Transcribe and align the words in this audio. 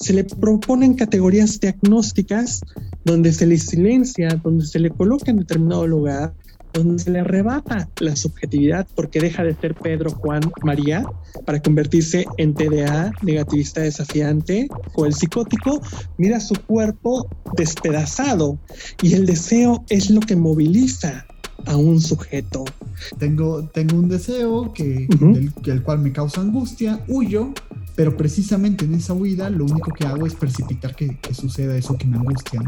se 0.00 0.14
le 0.14 0.24
proponen 0.24 0.94
categorías 0.94 1.60
diagnósticas 1.60 2.62
donde 3.04 3.32
se 3.32 3.46
le 3.46 3.58
silencia, 3.58 4.40
donde 4.42 4.64
se 4.64 4.78
le 4.78 4.90
coloca 4.90 5.30
en 5.30 5.38
determinado 5.38 5.86
lugar, 5.86 6.32
donde 6.72 7.02
se 7.02 7.10
le 7.10 7.20
arrebata 7.20 7.88
la 8.00 8.16
subjetividad 8.16 8.86
porque 8.94 9.20
deja 9.20 9.44
de 9.44 9.54
ser 9.54 9.74
Pedro, 9.74 10.10
Juan, 10.12 10.40
María 10.62 11.04
para 11.44 11.60
convertirse 11.60 12.24
en 12.38 12.54
TDA, 12.54 13.12
negativista 13.22 13.82
desafiante 13.82 14.68
o 14.94 15.04
el 15.04 15.12
psicótico, 15.12 15.82
mira 16.16 16.40
su 16.40 16.54
cuerpo 16.54 17.28
despedazado 17.56 18.58
y 19.02 19.12
el 19.14 19.26
deseo 19.26 19.84
es 19.90 20.08
lo 20.08 20.20
que 20.20 20.36
moviliza 20.36 21.26
a 21.66 21.76
un 21.76 22.00
sujeto. 22.00 22.64
Tengo, 23.18 23.64
tengo 23.68 23.96
un 23.96 24.08
deseo 24.08 24.72
que, 24.72 25.08
el 25.64 25.82
cual 25.82 26.00
me 26.00 26.12
causa 26.12 26.40
angustia, 26.40 27.04
huyo, 27.08 27.52
pero 27.94 28.16
precisamente 28.16 28.84
en 28.84 28.94
esa 28.94 29.12
huida 29.12 29.50
lo 29.50 29.64
único 29.64 29.92
que 29.92 30.06
hago 30.06 30.26
es 30.26 30.34
precipitar 30.34 30.94
que, 30.94 31.18
suceda 31.32 31.76
eso 31.76 31.96
que 31.96 32.06
me 32.06 32.16
angustia. 32.16 32.60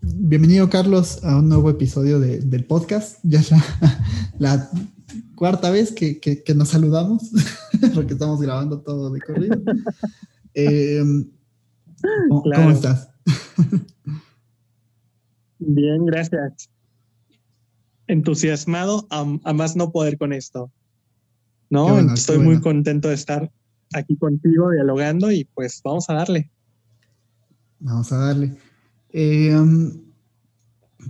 Bienvenido 0.00 0.70
Carlos 0.70 1.22
a 1.22 1.36
un 1.36 1.48
nuevo 1.48 1.70
episodio 1.70 2.18
del 2.18 2.64
podcast. 2.64 3.18
Ya 3.22 3.40
es 3.40 3.50
la, 4.38 4.70
cuarta 5.34 5.70
vez 5.70 5.92
que, 5.92 6.42
nos 6.54 6.68
saludamos, 6.68 7.30
porque 7.94 8.14
estamos 8.14 8.40
grabando 8.40 8.80
todo 8.80 9.10
de 9.10 9.20
corrido. 9.20 9.60
Em, 10.56 11.28
¿cómo, 12.28 12.70
estás? 12.70 13.10
Bien, 15.58 16.06
gracias. 16.06 16.70
Entusiasmado 18.06 19.08
a, 19.10 19.52
más 19.52 19.74
no 19.74 19.90
poder 19.90 20.16
con 20.16 20.32
esto. 20.32 20.70
¿No? 21.70 21.98
Estoy 22.12 22.38
muy 22.38 22.60
contento 22.60 23.08
de 23.08 23.14
estar 23.14 23.50
aquí 23.94 24.16
contigo 24.16 24.70
dialogando 24.70 25.32
y 25.32 25.44
pues 25.44 25.80
vamos 25.82 26.08
a 26.08 26.14
darle. 26.14 26.52
Vamos 27.80 28.12
a 28.12 28.18
darle. 28.18 28.56
Em, 29.10 30.04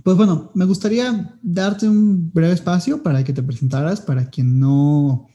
pues 0.03 0.17
bueno, 0.17 0.51
me 0.53 0.65
gustaría 0.65 1.37
darte 1.41 1.87
un 1.87 2.31
breve 2.31 2.53
espacio 2.53 3.03
para 3.03 3.23
que 3.23 3.33
te 3.33 3.43
presentaras 3.43 4.01
para 4.01 4.29
quien 4.29 4.59
no, 4.59 5.27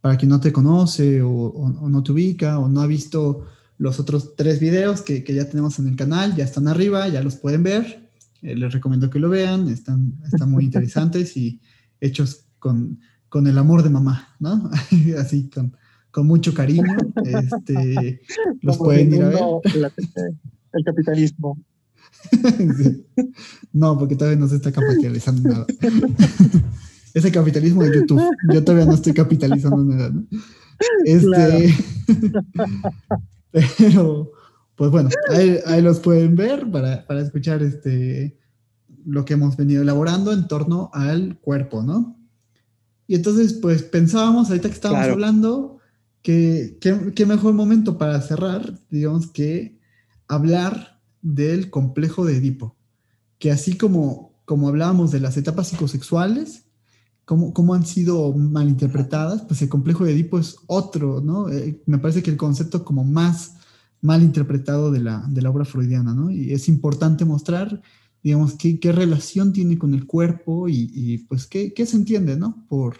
para 0.00 0.16
quien 0.16 0.30
no 0.30 0.40
te 0.40 0.52
conoce 0.52 1.22
o, 1.22 1.88
no 1.88 2.02
te 2.02 2.12
ubica 2.12 2.58
o 2.58 2.68
no 2.68 2.80
ha 2.80 2.86
visto 2.86 3.46
los 3.76 4.00
otros 4.00 4.34
tres 4.36 4.60
videos 4.60 5.02
que, 5.02 5.22
ya 5.22 5.48
tenemos 5.48 5.78
en 5.78 5.88
el 5.88 5.96
canal, 5.96 6.34
ya 6.34 6.44
están 6.44 6.68
arriba, 6.68 7.08
ya 7.08 7.22
los 7.22 7.36
pueden 7.36 7.62
ver. 7.62 8.10
Eh, 8.42 8.54
les 8.54 8.72
recomiendo 8.72 9.10
que 9.10 9.18
lo 9.18 9.28
vean, 9.28 9.68
están, 9.68 10.14
están 10.24 10.50
muy 10.50 10.64
interesantes 10.64 11.36
y 11.36 11.60
hechos 12.00 12.46
con, 12.58 13.00
con 13.28 13.46
el 13.46 13.58
amor 13.58 13.82
de 13.82 13.90
mamá, 13.90 14.34
¿no? 14.38 14.70
Así, 15.18 15.48
con, 15.48 15.76
con 16.10 16.26
mucho 16.26 16.54
cariño. 16.54 16.96
Este, 17.24 18.20
los 18.62 18.78
pueden 18.78 19.14
ir 19.14 19.22
a 19.22 19.28
ver. 19.28 19.40
El 20.72 20.84
capitalismo. 20.84 21.56
No, 23.72 23.98
porque 23.98 24.16
todavía 24.16 24.38
no 24.38 24.48
se 24.48 24.56
está 24.56 24.72
capitalizando 24.72 25.48
nada. 25.48 25.66
Ese 27.14 27.32
capitalismo 27.32 27.82
de 27.82 27.96
YouTube. 27.96 28.22
Yo 28.52 28.64
todavía 28.64 28.86
no 28.86 28.94
estoy 28.94 29.12
capitalizando 29.12 29.84
nada, 29.84 30.12
Este. 31.04 31.74
Pero, 33.78 34.30
pues 34.76 34.90
bueno, 34.90 35.08
ahí, 35.66 35.82
los 35.82 36.00
pueden 36.00 36.36
ver 36.36 36.70
para, 36.70 37.20
escuchar 37.20 37.62
este 37.62 38.38
lo 39.04 39.24
que 39.24 39.34
hemos 39.34 39.56
venido 39.56 39.82
elaborando 39.82 40.32
en 40.32 40.48
torno 40.48 40.90
al 40.92 41.38
cuerpo, 41.40 41.82
¿no? 41.82 42.18
Y 43.06 43.14
entonces, 43.14 43.54
pues 43.54 43.82
pensábamos, 43.82 44.48
ahorita 44.48 44.68
que 44.68 44.74
estábamos 44.74 45.08
hablando, 45.08 45.78
que 46.20 46.76
qué 46.80 47.26
mejor 47.26 47.54
momento 47.54 47.96
para 47.96 48.20
cerrar, 48.20 48.74
digamos, 48.90 49.28
que 49.28 49.78
hablar 50.26 50.97
del 51.22 51.70
complejo 51.70 52.24
de 52.24 52.36
Edipo, 52.36 52.76
que 53.38 53.50
así 53.50 53.76
como, 53.76 54.42
como 54.44 54.68
hablábamos 54.68 55.10
de 55.10 55.20
las 55.20 55.36
etapas 55.36 55.68
psicosexuales, 55.68 56.64
cómo, 57.24 57.52
cómo 57.52 57.74
han 57.74 57.84
sido 57.84 58.32
malinterpretadas, 58.32 59.42
pues 59.42 59.60
el 59.62 59.68
complejo 59.68 60.04
de 60.04 60.12
Edipo 60.12 60.38
es 60.38 60.56
otro, 60.66 61.20
¿no? 61.20 61.50
Eh, 61.50 61.82
me 61.86 61.98
parece 61.98 62.22
que 62.22 62.30
el 62.30 62.36
concepto 62.36 62.84
como 62.84 63.04
más 63.04 63.54
mal 64.00 64.22
interpretado 64.22 64.90
de 64.90 65.00
la, 65.00 65.24
de 65.28 65.42
la 65.42 65.50
obra 65.50 65.64
freudiana, 65.64 66.14
¿no? 66.14 66.30
Y 66.30 66.52
es 66.52 66.68
importante 66.68 67.24
mostrar, 67.24 67.82
digamos, 68.22 68.54
qué, 68.54 68.78
qué 68.78 68.92
relación 68.92 69.52
tiene 69.52 69.76
con 69.76 69.94
el 69.94 70.06
cuerpo 70.06 70.68
y, 70.68 71.26
pues 71.28 71.46
qué, 71.46 71.74
qué, 71.74 71.84
se 71.86 71.96
entiende, 71.96 72.36
¿no? 72.36 72.64
Por, 72.68 72.98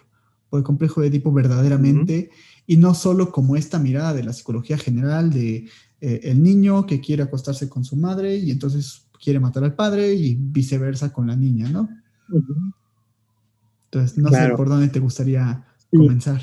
por 0.50 0.58
el 0.58 0.64
complejo 0.64 1.00
de 1.00 1.08
Edipo 1.08 1.32
verdaderamente, 1.32 2.30
y 2.66 2.76
no 2.76 2.94
solo 2.94 3.32
como 3.32 3.56
esta 3.56 3.78
mirada 3.78 4.12
de 4.12 4.24
la 4.24 4.32
psicología 4.32 4.76
general 4.76 5.30
de 5.32 5.68
eh, 6.00 6.20
el 6.24 6.42
niño 6.42 6.84
que 6.86 7.00
quiere 7.00 7.22
acostarse 7.24 7.68
con 7.68 7.84
su 7.84 7.96
madre 7.96 8.36
y 8.36 8.52
entonces 8.52 9.08
quiere 9.22 9.40
matar 9.40 9.64
al 9.64 9.74
padre 9.74 10.14
y 10.14 10.36
viceversa 10.36 11.12
con 11.12 11.26
la 11.26 11.34
niña, 11.34 11.68
¿no? 11.68 11.88
Entonces, 13.86 14.16
no 14.18 14.30
sé 14.30 14.50
por 14.56 14.68
dónde 14.68 14.86
te 14.88 15.00
gustaría 15.00 15.66
comenzar. 15.90 16.40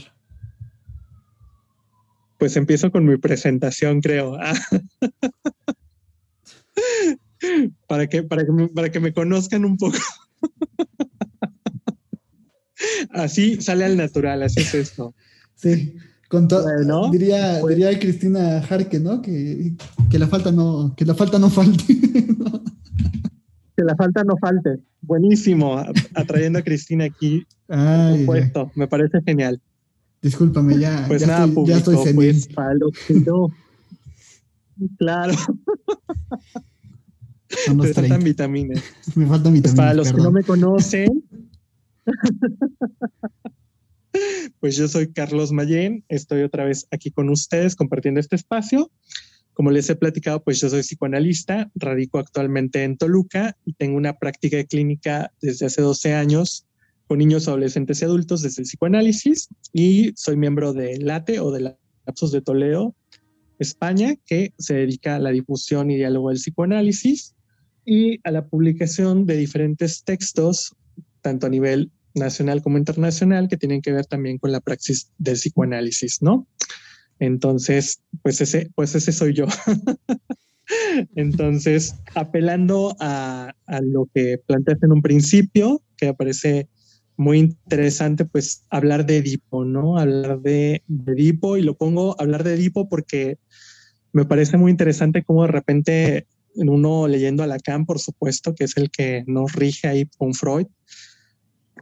Pues 2.37 2.57
empiezo 2.57 2.91
con 2.91 3.05
mi 3.05 3.15
presentación, 3.17 4.01
creo. 4.01 4.37
para, 7.87 8.07
que, 8.07 8.23
para, 8.23 8.45
que 8.45 8.51
me, 8.51 8.67
para 8.67 8.91
que 8.91 8.99
me 8.99 9.13
conozcan 9.13 9.63
un 9.63 9.77
poco. 9.77 9.97
así 13.11 13.61
sale 13.61 13.85
al 13.85 13.95
natural, 13.95 14.43
así 14.43 14.59
es 14.59 14.75
esto. 14.75 15.15
Sí 15.55 15.95
diría, 17.11 17.61
diría 17.61 17.99
Cristina 17.99 18.61
Jarque, 18.61 18.99
¿no? 18.99 19.21
Que, 19.21 19.73
que, 20.09 20.19
la 20.19 20.27
falta 20.27 20.51
no, 20.51 20.93
que 20.95 21.05
la 21.05 21.15
falta 21.15 21.39
no 21.39 21.49
falte. 21.49 21.83
Que 23.77 23.83
la 23.83 23.93
falta 23.97 24.23
no 24.23 24.37
falte. 24.37 24.79
Buenísimo, 25.01 25.83
atrayendo 26.13 26.59
a 26.59 26.61
Cristina 26.61 27.03
aquí. 27.03 27.45
Ay, 27.67 28.25
me 28.73 28.87
parece 28.87 29.21
genial. 29.21 29.61
Discúlpame, 30.21 30.79
ya, 30.79 31.03
pues 31.09 31.21
ya, 31.21 31.27
nada, 31.27 31.45
estoy, 31.45 31.67
ya 31.67 31.77
estoy 31.77 32.13
pues, 32.13 32.47
Claro. 34.97 35.33
me 37.75 37.93
faltan 37.93 38.23
vitaminas. 38.23 38.81
Me 39.13 39.27
faltan 39.27 39.53
vitaminas. 39.53 39.61
Pues 39.61 39.75
para 39.75 39.93
los 39.93 40.13
que 40.13 40.21
no 40.21 40.31
me 40.31 40.43
conocen, 40.43 41.21
pues 44.59 44.75
yo 44.75 44.87
soy 44.87 45.11
Carlos 45.11 45.51
Mayén, 45.51 46.03
estoy 46.09 46.43
otra 46.43 46.65
vez 46.65 46.87
aquí 46.91 47.11
con 47.11 47.29
ustedes 47.29 47.75
compartiendo 47.75 48.19
este 48.19 48.35
espacio. 48.35 48.91
Como 49.53 49.71
les 49.71 49.89
he 49.89 49.95
platicado, 49.95 50.43
pues 50.43 50.59
yo 50.59 50.69
soy 50.69 50.81
psicoanalista, 50.81 51.71
radico 51.75 52.19
actualmente 52.19 52.83
en 52.83 52.97
Toluca 52.97 53.57
y 53.65 53.73
tengo 53.73 53.97
una 53.97 54.17
práctica 54.17 54.57
de 54.57 54.67
clínica 54.67 55.31
desde 55.41 55.67
hace 55.67 55.81
12 55.81 56.13
años 56.13 56.65
con 57.07 57.19
niños, 57.19 57.47
adolescentes 57.47 58.01
y 58.01 58.05
adultos 58.05 58.41
desde 58.41 58.63
el 58.63 58.67
psicoanálisis 58.67 59.47
y 59.71 60.11
soy 60.15 60.37
miembro 60.37 60.73
de 60.73 60.97
LATE 60.97 61.39
o 61.39 61.51
de 61.51 61.61
la 61.61 61.77
Lapsos 62.05 62.31
de 62.31 62.41
Toledo, 62.41 62.95
España, 63.59 64.15
que 64.25 64.53
se 64.57 64.75
dedica 64.75 65.15
a 65.15 65.19
la 65.19 65.31
difusión 65.31 65.89
y 65.89 65.95
diálogo 65.95 66.29
del 66.29 66.37
psicoanálisis 66.37 67.35
y 67.85 68.19
a 68.23 68.31
la 68.31 68.47
publicación 68.47 69.25
de 69.25 69.37
diferentes 69.37 70.03
textos, 70.03 70.75
tanto 71.21 71.47
a 71.47 71.49
nivel 71.49 71.91
nacional 72.15 72.61
como 72.61 72.77
internacional 72.77 73.47
que 73.47 73.57
tienen 73.57 73.81
que 73.81 73.91
ver 73.91 74.05
también 74.05 74.37
con 74.37 74.51
la 74.51 74.61
praxis 74.61 75.11
del 75.17 75.35
psicoanálisis, 75.35 76.21
¿no? 76.21 76.47
Entonces, 77.19 78.01
pues 78.21 78.41
ese, 78.41 78.71
pues 78.75 78.95
ese 78.95 79.11
soy 79.11 79.33
yo. 79.33 79.45
Entonces, 81.15 81.95
apelando 82.15 82.95
a, 82.99 83.53
lo 83.81 84.09
que 84.13 84.39
planteaste 84.45 84.85
en 84.85 84.91
un 84.93 85.01
principio, 85.01 85.81
que 85.97 86.07
me 86.07 86.13
parece 86.13 86.67
muy 87.17 87.39
interesante, 87.39 88.25
pues 88.25 88.63
hablar 88.69 89.05
de 89.05 89.17
Edipo, 89.17 89.63
¿no? 89.63 89.97
Hablar 89.97 90.41
de, 90.41 90.83
de 90.87 91.13
Edipo 91.13 91.57
y 91.57 91.61
lo 91.61 91.77
pongo 91.77 92.19
hablar 92.19 92.43
de 92.43 92.55
Edipo 92.55 92.89
porque 92.89 93.37
me 94.11 94.25
parece 94.25 94.57
muy 94.57 94.71
interesante 94.71 95.23
cómo 95.23 95.43
de 95.43 95.51
repente 95.51 96.27
uno 96.55 97.07
leyendo 97.07 97.43
a 97.43 97.47
Lacan, 97.47 97.85
por 97.85 97.99
supuesto, 97.99 98.55
que 98.55 98.65
es 98.65 98.77
el 98.77 98.89
que 98.89 99.23
nos 99.27 99.53
rige 99.53 99.87
ahí 99.87 100.05
con 100.17 100.33
Freud, 100.33 100.67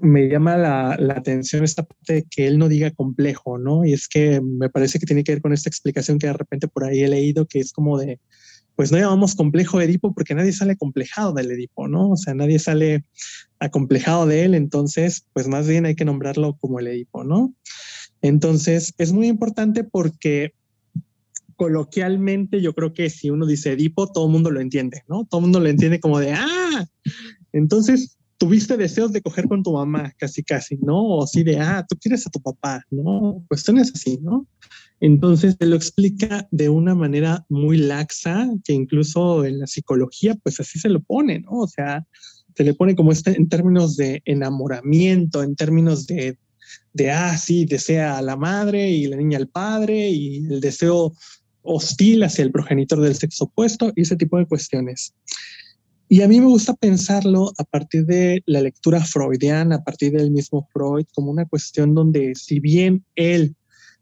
me 0.01 0.27
llama 0.27 0.57
la, 0.57 0.93
atención 1.15 1.63
esta 1.63 1.83
parte 1.83 2.13
de 2.13 2.23
que 2.23 2.47
él 2.47 2.57
no 2.57 2.67
diga 2.67 2.91
complejo, 2.91 3.57
¿no? 3.57 3.85
Y 3.85 3.93
es 3.93 4.07
que 4.07 4.41
me 4.41 4.69
parece 4.69 4.99
que 4.99 5.05
tiene 5.05 5.23
que 5.23 5.33
ver 5.33 5.41
con 5.41 5.53
esta 5.53 5.69
explicación 5.69 6.19
que 6.19 6.27
de 6.27 6.33
repente 6.33 6.67
por 6.67 6.83
ahí 6.83 7.01
he 7.03 7.07
leído, 7.07 7.45
que 7.45 7.59
es 7.59 7.71
como 7.71 7.97
de, 7.97 8.19
pues 8.75 8.91
no 8.91 8.97
llamamos 8.97 9.35
complejo 9.35 9.81
Edipo 9.81 10.13
porque 10.13 10.33
nadie 10.33 10.51
sale 10.51 10.75
complejado 10.77 11.33
del 11.33 11.51
Edipo, 11.51 11.87
¿no? 11.87 12.11
O 12.11 12.17
sea, 12.17 12.33
nadie 12.33 12.59
sale 12.59 13.05
acomplejado 13.59 14.25
de 14.25 14.43
él, 14.43 14.55
entonces, 14.55 15.25
pues 15.33 15.47
más 15.47 15.67
bien 15.67 15.85
hay 15.85 15.95
que 15.95 16.05
nombrarlo 16.05 16.57
como 16.57 16.79
el 16.79 16.87
Edipo, 16.87 17.23
¿no? 17.23 17.53
Entonces, 18.21 18.93
es 18.97 19.11
muy 19.11 19.27
importante 19.27 19.83
porque 19.83 20.53
coloquialmente 21.55 22.61
yo 22.61 22.73
creo 22.73 22.93
que 22.93 23.09
si 23.09 23.29
uno 23.29 23.45
dice 23.45 23.73
Edipo, 23.73 24.11
todo 24.11 24.25
el 24.25 24.31
mundo 24.31 24.49
lo 24.49 24.59
entiende, 24.59 25.03
¿no? 25.07 25.25
Todo 25.25 25.39
el 25.39 25.43
mundo 25.43 25.59
lo 25.59 25.69
entiende 25.69 25.99
como 25.99 26.19
de, 26.19 26.33
ah, 26.33 26.87
entonces 27.51 28.17
tuviste 28.43 28.75
deseos 28.75 29.13
de 29.13 29.21
coger 29.21 29.47
con 29.47 29.63
tu 29.63 29.71
mamá, 29.71 30.13
casi, 30.17 30.43
casi, 30.43 30.75
¿no? 30.81 30.99
O 31.01 31.23
así 31.23 31.43
de, 31.43 31.61
ah, 31.61 31.85
tú 31.87 31.95
quieres 31.97 32.27
a 32.27 32.29
tu 32.29 32.41
papá, 32.41 32.83
¿no? 32.91 33.41
Cuestiones 33.47 33.93
así, 33.95 34.19
¿no? 34.21 34.45
Entonces 34.99 35.57
te 35.57 35.65
lo 35.65 35.77
explica 35.77 36.45
de 36.51 36.67
una 36.67 36.93
manera 36.93 37.45
muy 37.47 37.77
laxa, 37.77 38.49
que 38.65 38.73
incluso 38.73 39.45
en 39.45 39.59
la 39.59 39.67
psicología, 39.67 40.35
pues 40.43 40.59
así 40.59 40.77
se 40.77 40.89
lo 40.89 41.01
pone, 41.01 41.39
¿no? 41.39 41.51
O 41.51 41.67
sea, 41.69 42.05
se 42.53 42.65
le 42.65 42.73
pone 42.73 42.97
como 42.97 43.13
este 43.13 43.31
en 43.31 43.47
términos 43.47 43.95
de 43.95 44.21
enamoramiento, 44.25 45.41
en 45.41 45.55
términos 45.55 46.05
de, 46.05 46.37
de, 46.91 47.11
ah, 47.11 47.37
sí, 47.37 47.63
desea 47.63 48.17
a 48.17 48.21
la 48.21 48.35
madre 48.35 48.89
y 48.89 49.07
la 49.07 49.15
niña 49.15 49.37
al 49.37 49.47
padre 49.47 50.09
y 50.09 50.39
el 50.47 50.59
deseo 50.59 51.13
hostil 51.61 52.23
hacia 52.23 52.43
el 52.43 52.51
progenitor 52.51 52.99
del 52.99 53.15
sexo 53.15 53.45
opuesto 53.45 53.93
y 53.95 54.01
ese 54.01 54.17
tipo 54.17 54.37
de 54.37 54.47
cuestiones. 54.47 55.13
Y 56.13 56.21
a 56.21 56.27
mí 56.27 56.39
me 56.39 56.45
gusta 56.45 56.75
pensarlo 56.75 57.53
a 57.57 57.63
partir 57.63 58.05
de 58.05 58.43
la 58.45 58.61
lectura 58.61 59.03
freudiana, 59.03 59.77
a 59.77 59.83
partir 59.83 60.11
del 60.11 60.29
mismo 60.29 60.69
Freud, 60.71 61.07
como 61.11 61.31
una 61.31 61.47
cuestión 61.47 61.95
donde 61.95 62.35
si 62.35 62.59
bien 62.59 63.03
él 63.15 63.55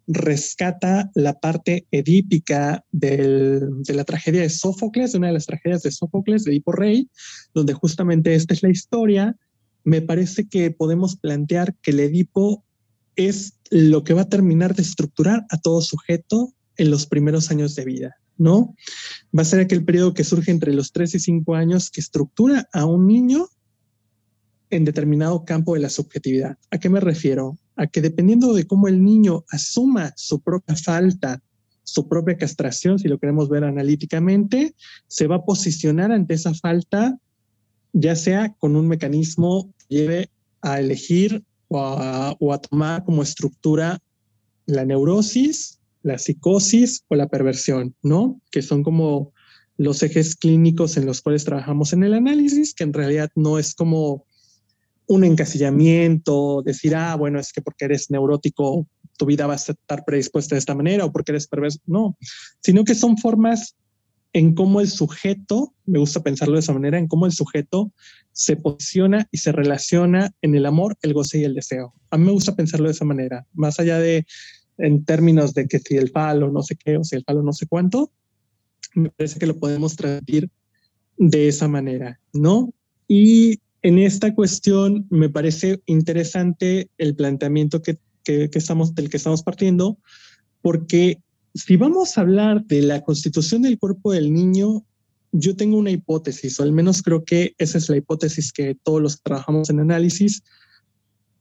rescata 0.07 1.09
la 1.15 1.39
parte 1.39 1.87
edípica 1.89 2.83
de 2.91 3.61
la 3.87 4.03
tragedia 4.03 4.41
de 4.41 4.49
Sófocles, 4.49 5.13
de 5.13 5.19
una 5.19 5.27
de 5.27 5.33
las 5.35 5.45
tragedias 5.45 5.83
de 5.83 5.91
Sófocles, 5.91 6.43
de 6.43 6.51
Edipo 6.51 6.73
Rey, 6.73 7.09
donde 7.53 7.71
justamente 7.71 8.35
esta 8.35 8.55
es 8.55 8.61
la 8.61 8.71
historia, 8.71 9.37
me 9.85 10.01
parece 10.01 10.49
que 10.49 10.69
podemos 10.69 11.15
plantear 11.15 11.75
que 11.75 11.91
el 11.91 12.01
Edipo 12.01 12.65
es 13.15 13.53
lo 13.69 14.03
que 14.03 14.15
va 14.15 14.23
a 14.23 14.29
terminar 14.29 14.75
de 14.75 14.81
estructurar 14.81 15.45
a 15.49 15.61
todo 15.61 15.79
sujeto 15.79 16.53
en 16.75 16.91
los 16.91 17.05
primeros 17.05 17.51
años 17.51 17.73
de 17.75 17.85
vida, 17.85 18.15
¿no? 18.37 18.75
Va 19.37 19.43
a 19.43 19.45
ser 19.45 19.59
aquel 19.59 19.83
periodo 19.83 20.13
que 20.13 20.23
surge 20.23 20.51
entre 20.51 20.73
los 20.73 20.91
3 20.91 21.15
y 21.15 21.19
5 21.19 21.55
años 21.55 21.89
que 21.89 22.01
estructura 22.01 22.67
a 22.73 22.85
un 22.85 23.07
niño 23.07 23.47
en 24.69 24.85
determinado 24.85 25.43
campo 25.45 25.73
de 25.73 25.81
la 25.81 25.89
subjetividad. 25.89 26.57
¿A 26.71 26.79
qué 26.79 26.89
me 26.89 26.99
refiero? 26.99 27.57
A 27.75 27.87
que 27.87 28.01
dependiendo 28.01 28.53
de 28.53 28.65
cómo 28.65 28.87
el 28.87 29.03
niño 29.03 29.43
asuma 29.49 30.13
su 30.15 30.41
propia 30.41 30.75
falta, 30.75 31.41
su 31.83 32.07
propia 32.07 32.37
castración, 32.37 32.97
si 32.97 33.07
lo 33.07 33.19
queremos 33.19 33.49
ver 33.49 33.63
analíticamente, 33.63 34.75
se 35.07 35.27
va 35.27 35.37
a 35.37 35.45
posicionar 35.45 36.11
ante 36.11 36.35
esa 36.35 36.53
falta, 36.53 37.17
ya 37.93 38.15
sea 38.15 38.53
con 38.57 38.75
un 38.75 38.87
mecanismo 38.87 39.73
que 39.77 39.95
lleve 39.95 40.29
a 40.61 40.79
elegir 40.79 41.43
o 41.67 41.79
a, 41.79 42.35
o 42.39 42.53
a 42.53 42.61
tomar 42.61 43.03
como 43.03 43.23
estructura 43.23 43.99
la 44.65 44.85
neurosis, 44.85 45.80
la 46.03 46.17
psicosis 46.17 47.03
o 47.07 47.15
la 47.15 47.27
perversión, 47.27 47.95
¿no? 48.01 48.41
Que 48.51 48.61
son 48.61 48.83
como 48.83 49.33
los 49.77 50.03
ejes 50.03 50.35
clínicos 50.35 50.97
en 50.97 51.05
los 51.05 51.21
cuales 51.21 51.45
trabajamos 51.45 51.93
en 51.93 52.03
el 52.03 52.13
análisis, 52.13 52.73
que 52.73 52.83
en 52.83 52.93
realidad 52.93 53.31
no 53.35 53.57
es 53.57 53.73
como 53.73 54.25
un 55.07 55.23
encasillamiento, 55.23 56.61
decir, 56.63 56.95
ah, 56.95 57.15
bueno, 57.15 57.39
es 57.39 57.51
que 57.51 57.61
porque 57.61 57.85
eres 57.85 58.09
neurótico, 58.11 58.87
tu 59.17 59.25
vida 59.25 59.47
va 59.47 59.53
a 59.53 59.57
estar 59.57 60.05
predispuesta 60.05 60.55
de 60.55 60.59
esta 60.59 60.75
manera 60.75 61.05
o 61.05 61.11
porque 61.11 61.31
eres 61.31 61.47
perverso. 61.47 61.79
No, 61.85 62.17
sino 62.61 62.83
que 62.83 62.95
son 62.95 63.17
formas 63.17 63.75
en 64.33 64.55
cómo 64.55 64.79
el 64.79 64.87
sujeto, 64.87 65.73
me 65.85 65.99
gusta 65.99 66.23
pensarlo 66.23 66.53
de 66.53 66.61
esa 66.61 66.73
manera, 66.73 66.97
en 66.97 67.07
cómo 67.07 67.25
el 67.25 67.33
sujeto 67.33 67.91
se 68.31 68.55
posiciona 68.55 69.27
y 69.31 69.39
se 69.39 69.51
relaciona 69.51 70.31
en 70.41 70.55
el 70.55 70.65
amor, 70.65 70.97
el 71.01 71.13
goce 71.13 71.39
y 71.39 71.43
el 71.43 71.55
deseo. 71.55 71.93
A 72.09 72.17
mí 72.17 72.25
me 72.25 72.31
gusta 72.31 72.55
pensarlo 72.55 72.87
de 72.87 72.93
esa 72.93 73.05
manera, 73.05 73.45
más 73.53 73.79
allá 73.79 73.99
de 73.99 74.25
en 74.81 75.05
términos 75.05 75.53
de 75.53 75.67
que 75.67 75.79
si 75.79 75.97
el 75.97 76.09
falo 76.09 76.51
no 76.51 76.63
sé 76.63 76.75
qué 76.75 76.97
o 76.97 77.03
si 77.03 77.15
el 77.15 77.23
falo 77.23 77.43
no 77.43 77.53
sé 77.53 77.67
cuánto, 77.67 78.11
me 78.95 79.09
parece 79.09 79.39
que 79.39 79.47
lo 79.47 79.57
podemos 79.59 79.95
transmitir 79.95 80.49
de 81.17 81.47
esa 81.47 81.67
manera, 81.67 82.19
¿no? 82.33 82.73
Y 83.07 83.59
en 83.83 83.99
esta 83.99 84.33
cuestión 84.33 85.05
me 85.09 85.29
parece 85.29 85.81
interesante 85.85 86.89
el 86.97 87.15
planteamiento 87.15 87.81
que, 87.81 87.97
que, 88.23 88.49
estamos, 88.53 88.95
del 88.95 89.09
que 89.09 89.17
estamos 89.17 89.43
partiendo, 89.43 89.97
porque 90.61 91.19
si 91.53 91.77
vamos 91.77 92.17
a 92.17 92.21
hablar 92.21 92.65
de 92.65 92.81
la 92.81 93.01
constitución 93.01 93.63
del 93.63 93.77
cuerpo 93.77 94.11
del 94.11 94.33
niño, 94.33 94.85
yo 95.31 95.55
tengo 95.55 95.77
una 95.77 95.91
hipótesis, 95.91 96.59
o 96.59 96.63
al 96.63 96.71
menos 96.71 97.01
creo 97.01 97.23
que 97.23 97.55
esa 97.57 97.77
es 97.77 97.89
la 97.89 97.97
hipótesis 97.97 98.51
que 98.51 98.75
todos 98.75 99.01
los 99.01 99.15
que 99.17 99.23
trabajamos 99.23 99.69
en 99.69 99.79
análisis, 99.79 100.43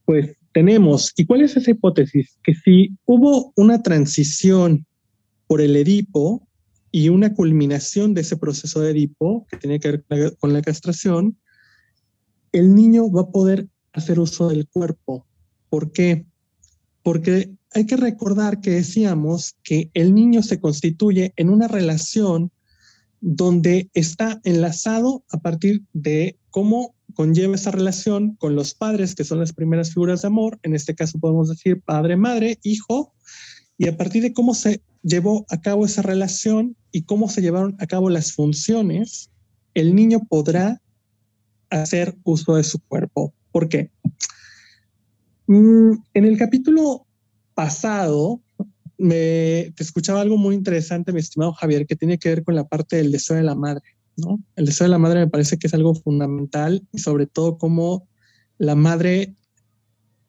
pues 0.04 0.36
tenemos. 0.52 1.12
¿Y 1.16 1.26
cuál 1.26 1.42
es 1.42 1.56
esa 1.56 1.70
hipótesis? 1.70 2.38
Que 2.42 2.54
si 2.54 2.96
hubo 3.04 3.52
una 3.56 3.82
transición 3.82 4.86
por 5.46 5.60
el 5.60 5.76
Edipo 5.76 6.46
y 6.90 7.08
una 7.08 7.34
culminación 7.34 8.14
de 8.14 8.22
ese 8.22 8.36
proceso 8.36 8.80
de 8.80 8.90
Edipo, 8.90 9.46
que 9.50 9.56
tiene 9.56 9.80
que 9.80 10.02
ver 10.08 10.36
con 10.38 10.52
la 10.52 10.62
castración, 10.62 11.36
el 12.52 12.74
niño 12.74 13.10
va 13.10 13.22
a 13.22 13.30
poder 13.30 13.68
hacer 13.92 14.18
uso 14.18 14.48
del 14.48 14.66
cuerpo. 14.68 15.26
¿Por 15.68 15.92
qué? 15.92 16.26
Porque 17.02 17.52
hay 17.72 17.86
que 17.86 17.96
recordar 17.96 18.60
que 18.60 18.70
decíamos 18.70 19.56
que 19.62 19.90
el 19.94 20.14
niño 20.14 20.42
se 20.42 20.60
constituye 20.60 21.32
en 21.36 21.50
una 21.50 21.68
relación 21.68 22.50
donde 23.20 23.90
está 23.94 24.40
enlazado 24.44 25.24
a 25.30 25.38
partir 25.38 25.82
de 25.92 26.38
cómo 26.50 26.94
conlleva 27.20 27.54
esa 27.54 27.70
relación 27.70 28.34
con 28.36 28.54
los 28.54 28.72
padres, 28.72 29.14
que 29.14 29.24
son 29.24 29.40
las 29.40 29.52
primeras 29.52 29.92
figuras 29.92 30.22
de 30.22 30.28
amor, 30.28 30.58
en 30.62 30.74
este 30.74 30.94
caso 30.94 31.18
podemos 31.18 31.50
decir 31.50 31.82
padre, 31.82 32.16
madre, 32.16 32.58
hijo, 32.62 33.12
y 33.76 33.88
a 33.88 33.96
partir 33.98 34.22
de 34.22 34.32
cómo 34.32 34.54
se 34.54 34.80
llevó 35.02 35.44
a 35.50 35.60
cabo 35.60 35.84
esa 35.84 36.00
relación 36.00 36.78
y 36.92 37.02
cómo 37.02 37.28
se 37.28 37.42
llevaron 37.42 37.76
a 37.78 37.86
cabo 37.86 38.08
las 38.08 38.32
funciones, 38.32 39.28
el 39.74 39.94
niño 39.94 40.20
podrá 40.30 40.80
hacer 41.68 42.16
uso 42.24 42.56
de 42.56 42.64
su 42.64 42.78
cuerpo. 42.78 43.34
¿Por 43.52 43.68
qué? 43.68 43.90
Mm, 45.46 45.92
en 46.14 46.24
el 46.24 46.38
capítulo 46.38 47.06
pasado, 47.52 48.40
me, 48.96 49.74
te 49.76 49.82
escuchaba 49.82 50.22
algo 50.22 50.38
muy 50.38 50.54
interesante, 50.54 51.12
mi 51.12 51.20
estimado 51.20 51.52
Javier, 51.52 51.86
que 51.86 51.96
tiene 51.96 52.18
que 52.18 52.30
ver 52.30 52.44
con 52.44 52.54
la 52.54 52.66
parte 52.66 52.96
del 52.96 53.12
deseo 53.12 53.36
de 53.36 53.42
la 53.42 53.54
madre. 53.54 53.99
El 54.56 54.66
deseo 54.66 54.86
de 54.86 54.90
la 54.90 54.98
madre 54.98 55.20
me 55.20 55.28
parece 55.28 55.58
que 55.58 55.66
es 55.66 55.74
algo 55.74 55.94
fundamental 55.94 56.86
y 56.92 56.98
sobre 56.98 57.26
todo 57.26 57.58
cómo 57.58 58.08
la 58.58 58.74
madre 58.74 59.34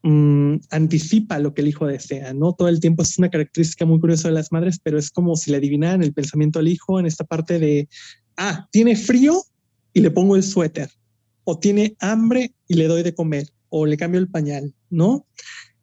mm, 0.03 0.55
anticipa 0.69 1.39
lo 1.39 1.53
que 1.53 1.61
el 1.61 1.67
hijo 1.67 1.85
desea, 1.85 2.33
¿no? 2.33 2.53
Todo 2.53 2.69
el 2.69 2.79
tiempo 2.79 3.03
es 3.03 3.17
una 3.17 3.29
característica 3.29 3.85
muy 3.85 3.99
curiosa 3.99 4.29
de 4.29 4.33
las 4.33 4.51
madres, 4.51 4.79
pero 4.81 4.97
es 4.97 5.11
como 5.11 5.35
si 5.35 5.51
le 5.51 5.57
adivinaran 5.57 6.03
el 6.03 6.13
pensamiento 6.13 6.59
al 6.59 6.67
hijo 6.67 6.99
en 6.99 7.05
esta 7.05 7.23
parte 7.23 7.59
de, 7.59 7.89
ah, 8.37 8.67
tiene 8.71 8.95
frío 8.95 9.43
y 9.93 10.01
le 10.01 10.11
pongo 10.11 10.35
el 10.35 10.43
suéter, 10.43 10.89
o 11.43 11.59
tiene 11.59 11.95
hambre 11.99 12.53
y 12.67 12.75
le 12.75 12.87
doy 12.87 13.03
de 13.03 13.13
comer, 13.13 13.49
o 13.69 13.85
le 13.85 13.97
cambio 13.97 14.19
el 14.19 14.29
pañal, 14.29 14.73
¿no? 14.89 15.25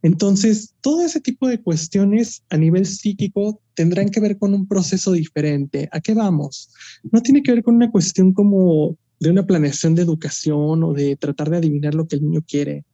Entonces, 0.02 0.74
todo 0.80 1.04
ese 1.04 1.20
tipo 1.20 1.48
de 1.48 1.60
cuestiones 1.60 2.44
a 2.50 2.56
nivel 2.56 2.86
psíquico 2.86 3.60
tendrán 3.74 4.10
que 4.10 4.20
ver 4.20 4.38
con 4.38 4.54
un 4.54 4.68
proceso 4.68 5.12
diferente. 5.12 5.88
¿A 5.92 6.00
qué 6.00 6.14
vamos? 6.14 6.70
No 7.10 7.20
tiene 7.20 7.42
que 7.42 7.52
ver 7.52 7.62
con 7.62 7.76
una 7.76 7.90
cuestión 7.90 8.32
como 8.32 8.96
de 9.20 9.30
una 9.30 9.46
planeación 9.46 9.94
de 9.94 10.02
educación 10.02 10.84
o 10.84 10.92
de 10.92 11.16
tratar 11.16 11.50
de 11.50 11.56
adivinar 11.56 11.94
lo 11.94 12.06
que 12.06 12.16
el 12.16 12.22
niño 12.22 12.44
quiere. 12.46 12.84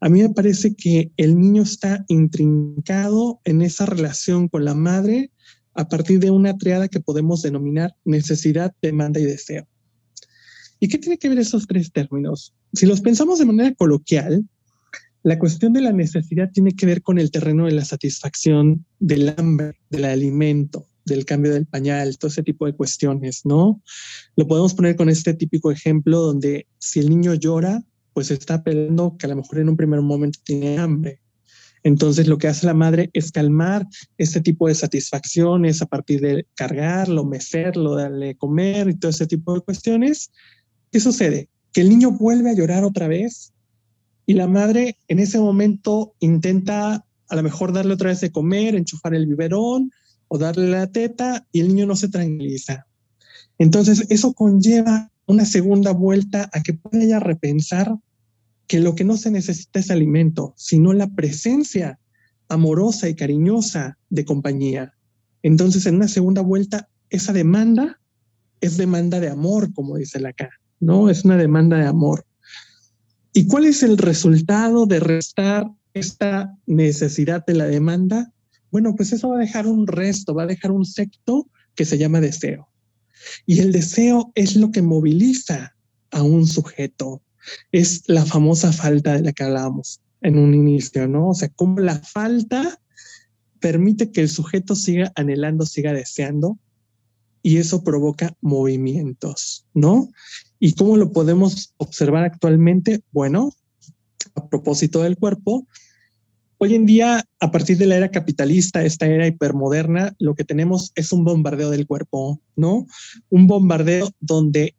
A 0.00 0.08
mí 0.08 0.22
me 0.22 0.30
parece 0.30 0.74
que 0.74 1.12
el 1.16 1.38
niño 1.38 1.62
está 1.62 2.04
intrincado 2.08 3.40
en 3.44 3.62
esa 3.62 3.86
relación 3.86 4.48
con 4.48 4.64
la 4.64 4.74
madre 4.74 5.30
a 5.74 5.88
partir 5.88 6.18
de 6.18 6.30
una 6.30 6.56
triada 6.56 6.88
que 6.88 7.00
podemos 7.00 7.42
denominar 7.42 7.94
necesidad, 8.04 8.74
demanda 8.82 9.20
y 9.20 9.24
deseo. 9.24 9.68
¿Y 10.80 10.88
qué 10.88 10.98
tiene 10.98 11.18
que 11.18 11.28
ver 11.28 11.38
esos 11.38 11.66
tres 11.66 11.92
términos? 11.92 12.54
Si 12.72 12.86
los 12.86 13.00
pensamos 13.00 13.38
de 13.38 13.46
manera 13.46 13.74
coloquial, 13.74 14.44
la 15.28 15.38
cuestión 15.38 15.74
de 15.74 15.82
la 15.82 15.92
necesidad 15.92 16.50
tiene 16.50 16.72
que 16.72 16.86
ver 16.86 17.02
con 17.02 17.18
el 17.18 17.30
terreno 17.30 17.66
de 17.66 17.72
la 17.72 17.84
satisfacción 17.84 18.86
del 18.98 19.34
hambre, 19.36 19.74
del 19.90 20.06
alimento, 20.06 20.88
del 21.04 21.26
cambio 21.26 21.52
del 21.52 21.66
pañal, 21.66 22.16
todo 22.16 22.30
ese 22.30 22.42
tipo 22.42 22.64
de 22.64 22.72
cuestiones, 22.72 23.42
¿no? 23.44 23.82
Lo 24.36 24.46
podemos 24.48 24.72
poner 24.72 24.96
con 24.96 25.10
este 25.10 25.34
típico 25.34 25.70
ejemplo 25.70 26.20
donde 26.20 26.66
si 26.78 27.00
el 27.00 27.10
niño 27.10 27.34
llora, 27.34 27.82
pues 28.14 28.30
está 28.30 28.62
peleando 28.62 29.18
que 29.18 29.26
a 29.26 29.28
lo 29.28 29.36
mejor 29.36 29.58
en 29.58 29.68
un 29.68 29.76
primer 29.76 30.00
momento 30.00 30.38
tiene 30.44 30.78
hambre. 30.78 31.20
Entonces 31.82 32.26
lo 32.26 32.38
que 32.38 32.48
hace 32.48 32.64
la 32.64 32.72
madre 32.72 33.10
es 33.12 33.30
calmar 33.30 33.86
este 34.16 34.40
tipo 34.40 34.66
de 34.66 34.74
satisfacciones 34.74 35.82
a 35.82 35.86
partir 35.86 36.22
de 36.22 36.46
cargarlo, 36.54 37.26
mecerlo, 37.26 37.96
darle 37.96 38.34
comer 38.34 38.88
y 38.88 38.94
todo 38.94 39.10
ese 39.10 39.26
tipo 39.26 39.52
de 39.52 39.60
cuestiones. 39.60 40.30
¿Qué 40.90 41.00
sucede? 41.00 41.50
Que 41.74 41.82
el 41.82 41.90
niño 41.90 42.12
vuelve 42.12 42.48
a 42.48 42.54
llorar 42.54 42.82
otra 42.82 43.08
vez 43.08 43.52
y 44.28 44.34
la 44.34 44.46
madre 44.46 44.98
en 45.08 45.20
ese 45.20 45.40
momento 45.40 46.12
intenta 46.20 47.02
a 47.30 47.34
lo 47.34 47.42
mejor 47.42 47.72
darle 47.72 47.94
otra 47.94 48.10
vez 48.10 48.20
de 48.20 48.30
comer, 48.30 48.74
enchufar 48.74 49.14
el 49.14 49.26
biberón 49.26 49.90
o 50.28 50.36
darle 50.36 50.68
la 50.68 50.86
teta 50.86 51.46
y 51.50 51.60
el 51.60 51.68
niño 51.68 51.86
no 51.86 51.96
se 51.96 52.10
tranquiliza. 52.10 52.86
Entonces 53.56 54.04
eso 54.10 54.34
conlleva 54.34 55.10
una 55.24 55.46
segunda 55.46 55.92
vuelta 55.92 56.50
a 56.52 56.62
que 56.62 56.74
pueda 56.74 57.02
ella 57.02 57.20
repensar 57.20 57.96
que 58.66 58.80
lo 58.80 58.94
que 58.94 59.04
no 59.04 59.16
se 59.16 59.30
necesita 59.30 59.80
es 59.80 59.90
alimento, 59.90 60.52
sino 60.58 60.92
la 60.92 61.08
presencia 61.08 61.98
amorosa 62.50 63.08
y 63.08 63.14
cariñosa 63.14 63.96
de 64.10 64.26
compañía. 64.26 64.92
Entonces, 65.42 65.86
en 65.86 65.94
una 65.94 66.08
segunda 66.08 66.42
vuelta, 66.42 66.90
esa 67.08 67.32
demanda 67.32 67.98
es 68.60 68.76
demanda 68.76 69.20
de 69.20 69.30
amor, 69.30 69.72
como 69.72 69.96
dice 69.96 70.20
la 70.20 70.30
acá, 70.30 70.50
¿no? 70.80 71.08
Es 71.08 71.24
una 71.24 71.38
demanda 71.38 71.78
de 71.78 71.86
amor. 71.86 72.26
¿Y 73.38 73.46
cuál 73.46 73.66
es 73.66 73.84
el 73.84 73.98
resultado 73.98 74.84
de 74.84 74.98
restar 74.98 75.70
esta 75.94 76.58
necesidad 76.66 77.46
de 77.46 77.54
la 77.54 77.66
demanda? 77.66 78.32
Bueno, 78.72 78.96
pues 78.96 79.12
eso 79.12 79.28
va 79.28 79.36
a 79.36 79.38
dejar 79.38 79.68
un 79.68 79.86
resto, 79.86 80.34
va 80.34 80.42
a 80.42 80.46
dejar 80.48 80.72
un 80.72 80.84
secto 80.84 81.48
que 81.76 81.84
se 81.84 81.98
llama 81.98 82.20
deseo. 82.20 82.68
Y 83.46 83.60
el 83.60 83.70
deseo 83.70 84.32
es 84.34 84.56
lo 84.56 84.72
que 84.72 84.82
moviliza 84.82 85.76
a 86.10 86.24
un 86.24 86.48
sujeto. 86.48 87.22
Es 87.70 88.02
la 88.08 88.26
famosa 88.26 88.72
falta 88.72 89.12
de 89.12 89.22
la 89.22 89.32
que 89.32 89.44
hablábamos 89.44 90.00
en 90.20 90.36
un 90.36 90.52
inicio, 90.52 91.06
¿no? 91.06 91.28
O 91.28 91.34
sea, 91.34 91.48
cómo 91.50 91.78
la 91.78 92.00
falta 92.00 92.80
permite 93.60 94.10
que 94.10 94.22
el 94.22 94.30
sujeto 94.30 94.74
siga 94.74 95.12
anhelando, 95.14 95.64
siga 95.64 95.92
deseando, 95.92 96.58
y 97.40 97.58
eso 97.58 97.84
provoca 97.84 98.36
movimientos, 98.40 99.64
¿no? 99.74 100.08
¿Y 100.60 100.74
cómo 100.74 100.96
lo 100.96 101.12
podemos 101.12 101.74
observar 101.76 102.24
actualmente? 102.24 103.02
Bueno, 103.12 103.52
a 104.34 104.48
propósito 104.48 105.02
del 105.02 105.16
cuerpo, 105.16 105.66
hoy 106.58 106.74
en 106.74 106.86
día, 106.86 107.24
a 107.40 107.50
partir 107.50 107.78
de 107.78 107.86
la 107.86 107.96
era 107.96 108.10
capitalista, 108.10 108.84
esta 108.84 109.06
era 109.06 109.26
hipermoderna, 109.26 110.14
lo 110.18 110.34
que 110.34 110.44
tenemos 110.44 110.92
es 110.96 111.12
un 111.12 111.24
bombardeo 111.24 111.70
del 111.70 111.86
cuerpo, 111.86 112.40
¿no? 112.56 112.86
Un 113.30 113.46
bombardeo 113.46 114.10
donde 114.20 114.74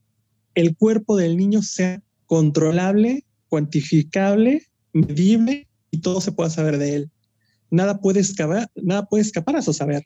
el 0.55 0.75
cuerpo 0.75 1.15
del 1.15 1.37
niño 1.37 1.61
sea 1.61 2.01
controlable, 2.25 3.25
cuantificable, 3.47 4.67
medible 4.93 5.67
y 5.91 5.99
todo 5.99 6.21
se 6.21 6.31
pueda 6.31 6.49
saber 6.49 6.77
de 6.77 6.95
él. 6.95 7.11
Nada 7.71 8.01
puede 8.01 8.19
escapar, 8.19 8.69
nada 8.75 9.05
puede 9.05 9.23
escapar 9.23 9.55
a 9.55 9.61
su 9.61 9.73
saber. 9.73 10.05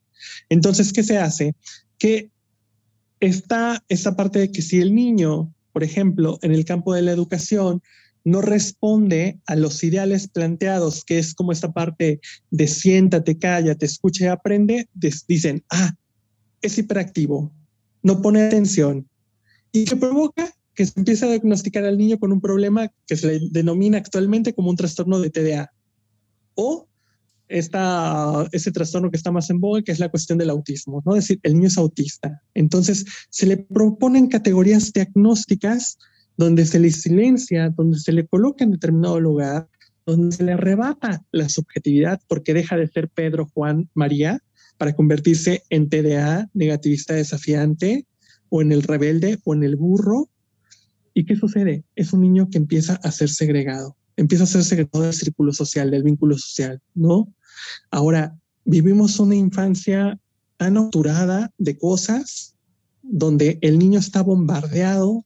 Entonces, 0.50 0.94
¿qué 0.94 1.04
se 1.04 1.18
hace? 1.18 1.56
Que 1.98 2.30
está 3.20 3.84
esa 3.88 4.16
parte 4.16 4.40
de 4.40 4.52
que 4.52 4.62
si 4.62 4.80
el 4.80 4.94
niño 4.94 5.53
por 5.74 5.84
ejemplo, 5.84 6.40
en 6.42 6.54
el 6.54 6.64
campo 6.64 6.94
de 6.94 7.02
la 7.02 7.12
educación, 7.12 7.82
no 8.24 8.42
responde 8.42 9.40
a 9.46 9.56
los 9.56 9.84
ideales 9.84 10.30
planteados, 10.30 11.04
que 11.04 11.20
es 11.20 11.34
como 11.34 11.52
esta 11.52 11.74
parte 11.74 12.22
de 12.52 12.68
siéntate, 12.68 13.38
cállate, 13.38 13.86
escucha 13.86 14.26
y 14.26 14.28
aprende, 14.28 14.88
dicen, 15.28 15.64
ah, 15.70 15.94
es 16.62 16.78
hiperactivo, 16.78 17.52
no 18.02 18.22
pone 18.22 18.44
atención. 18.44 19.10
¿Y 19.72 19.86
qué 19.86 19.96
provoca? 19.96 20.54
Que 20.74 20.86
se 20.86 20.94
empieza 20.96 21.26
a 21.26 21.30
diagnosticar 21.30 21.84
al 21.84 21.98
niño 21.98 22.18
con 22.20 22.32
un 22.32 22.40
problema 22.40 22.90
que 23.06 23.18
se 23.18 23.28
le 23.28 23.40
denomina 23.52 23.98
actualmente 23.98 24.54
como 24.54 24.70
un 24.70 24.78
trastorno 24.78 25.20
de 25.20 25.30
TDA. 25.30 25.74
O 26.56 26.88
esta, 27.54 28.50
trastorno 28.74 29.12
que 29.12 29.18
está 29.18 29.32
más 29.32 29.50
en 29.52 29.60
boga, 29.60 29.84
que 29.84 29.92
es 29.92 30.00
la 30.00 30.10
cuestión 30.10 30.40
del 30.40 30.50
autismo, 30.50 31.04
¿no? 31.06 31.16
Es 31.16 31.26
decir, 31.26 31.40
el 31.44 31.54
niño 31.54 31.68
es 31.68 31.78
autista. 31.78 32.42
Entonces, 32.56 33.06
se 33.30 33.46
le 33.46 33.58
proponen 33.58 34.28
categorías 34.28 34.92
diagnósticas 34.92 36.00
donde 36.36 36.66
se 36.66 36.80
le 36.80 36.90
silencia, 36.92 37.70
donde 37.70 38.00
se 38.00 38.12
le 38.12 38.26
coloca 38.26 38.64
en 38.64 38.72
determinado 38.72 39.20
lugar, 39.20 39.68
donde 40.06 40.36
se 40.36 40.44
le 40.44 40.54
arrebata 40.54 41.24
la 41.32 41.48
subjetividad 41.48 42.20
porque 42.28 42.56
deja 42.56 42.76
de 42.76 42.88
ser 42.88 43.08
Pedro, 43.10 43.48
Juan, 43.54 43.88
María 43.94 44.42
para 44.78 44.96
convertirse 44.96 45.62
en 45.70 45.90
TDA, 45.90 46.50
negativista 46.54 47.14
desafiante, 47.14 48.08
o 48.50 48.62
en 48.62 48.72
el 48.72 48.82
rebelde, 48.82 49.40
o 49.46 49.54
en 49.54 49.64
el 49.64 49.76
burro. 49.76 50.30
¿Y 51.14 51.26
qué 51.26 51.36
sucede? 51.36 51.84
Es 51.96 52.14
un 52.14 52.22
niño 52.22 52.50
que 52.50 52.58
empieza 52.58 52.96
a 53.04 53.12
ser 53.12 53.30
segregado 53.30 53.96
empieza 54.16 54.44
a 54.44 54.48
ser 54.48 54.64
secretario 54.64 55.06
del 55.06 55.14
círculo 55.14 55.54
social, 55.54 55.92
del 55.92 56.04
vínculo 56.04 56.38
social, 56.38 56.82
¿no? 56.94 57.34
Ahora, 57.92 58.38
vivimos 58.66 59.20
una 59.20 59.36
infancia 59.36 60.20
tan 60.58 60.78
obturada 60.78 61.52
de 61.58 61.78
cosas 61.78 62.56
donde 63.02 63.60
el 63.62 63.78
niño 63.78 64.00
está 64.00 64.22
bombardeado 64.22 65.26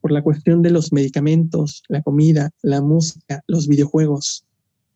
por 0.00 0.12
la 0.12 0.22
cuestión 0.22 0.62
de 0.62 0.70
los 0.70 0.92
medicamentos, 0.92 1.82
la 1.88 2.02
comida, 2.02 2.50
la 2.62 2.80
música, 2.80 3.42
los 3.46 3.66
videojuegos. 3.66 4.44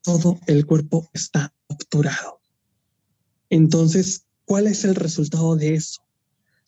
Todo 0.03 0.39
el 0.47 0.67
cuerpo 0.67 1.09
está 1.12 1.53
obturado. 1.67 2.41
Entonces, 3.51 4.25
¿cuál 4.45 4.67
es 4.67 4.85
el 4.85 4.95
resultado 4.95 5.57
de 5.57 5.75
eso? 5.75 6.01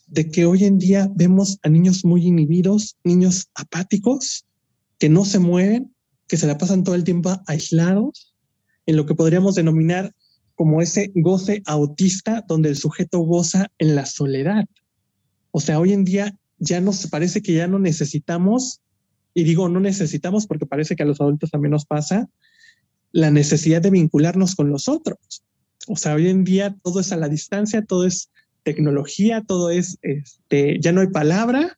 De 0.06 0.30
que 0.30 0.44
hoy 0.44 0.64
en 0.64 0.78
día 0.78 1.10
vemos 1.14 1.58
a 1.62 1.68
niños 1.68 2.04
muy 2.04 2.26
inhibidos, 2.26 2.96
niños 3.04 3.48
apáticos, 3.54 4.44
que 4.98 5.08
no 5.08 5.24
se 5.24 5.38
mueven, 5.38 5.94
que 6.26 6.36
se 6.36 6.46
la 6.46 6.58
pasan 6.58 6.84
todo 6.84 6.94
el 6.94 7.04
tiempo 7.04 7.40
aislados, 7.46 8.33
en 8.86 8.96
lo 8.96 9.06
que 9.06 9.14
podríamos 9.14 9.54
denominar 9.54 10.12
como 10.54 10.80
ese 10.80 11.10
goce 11.14 11.62
autista 11.66 12.44
donde 12.46 12.68
el 12.68 12.76
sujeto 12.76 13.18
goza 13.20 13.70
en 13.78 13.96
la 13.96 14.06
soledad. 14.06 14.66
O 15.50 15.60
sea, 15.60 15.80
hoy 15.80 15.92
en 15.92 16.04
día 16.04 16.36
ya 16.58 16.80
nos 16.80 17.06
parece 17.08 17.42
que 17.42 17.54
ya 17.54 17.66
no 17.66 17.78
necesitamos, 17.78 18.80
y 19.34 19.44
digo 19.44 19.68
no 19.68 19.80
necesitamos 19.80 20.46
porque 20.46 20.66
parece 20.66 20.96
que 20.96 21.02
a 21.02 21.06
los 21.06 21.20
adultos 21.20 21.50
también 21.50 21.72
nos 21.72 21.86
pasa, 21.86 22.28
la 23.12 23.30
necesidad 23.30 23.82
de 23.82 23.90
vincularnos 23.90 24.54
con 24.54 24.70
los 24.70 24.88
otros. 24.88 25.44
O 25.86 25.96
sea, 25.96 26.14
hoy 26.14 26.28
en 26.28 26.44
día 26.44 26.76
todo 26.82 27.00
es 27.00 27.12
a 27.12 27.16
la 27.16 27.28
distancia, 27.28 27.84
todo 27.84 28.06
es 28.06 28.30
tecnología, 28.62 29.42
todo 29.42 29.70
es, 29.70 29.98
este, 30.02 30.78
ya 30.80 30.92
no 30.92 31.00
hay 31.00 31.08
palabra, 31.08 31.76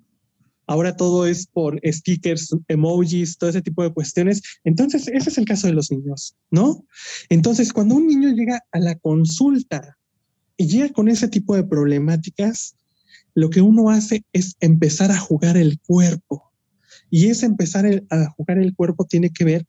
ahora 0.66 0.96
todo 0.96 1.26
es 1.26 1.46
por 1.46 1.80
stickers, 1.84 2.54
emojis, 2.68 3.38
todo 3.38 3.50
ese 3.50 3.62
tipo 3.62 3.82
de 3.82 3.92
cuestiones. 3.92 4.42
Entonces, 4.64 5.08
ese 5.08 5.30
es 5.30 5.38
el 5.38 5.44
caso 5.44 5.66
de 5.66 5.72
los 5.72 5.90
niños, 5.90 6.36
¿no? 6.50 6.84
Entonces, 7.28 7.72
cuando 7.72 7.94
un 7.94 8.06
niño 8.06 8.30
llega 8.30 8.62
a 8.72 8.78
la 8.78 8.96
consulta 8.96 9.96
y 10.56 10.66
llega 10.66 10.90
con 10.90 11.08
ese 11.08 11.28
tipo 11.28 11.54
de 11.54 11.64
problemáticas, 11.64 12.76
lo 13.34 13.50
que 13.50 13.60
uno 13.60 13.90
hace 13.90 14.24
es 14.32 14.56
empezar 14.60 15.10
a 15.10 15.18
jugar 15.18 15.56
el 15.56 15.78
cuerpo. 15.80 16.42
Y 17.10 17.26
ese 17.26 17.46
empezar 17.46 17.86
a 18.10 18.26
jugar 18.36 18.58
el 18.58 18.74
cuerpo 18.74 19.04
tiene 19.04 19.30
que 19.30 19.44
ver 19.44 19.66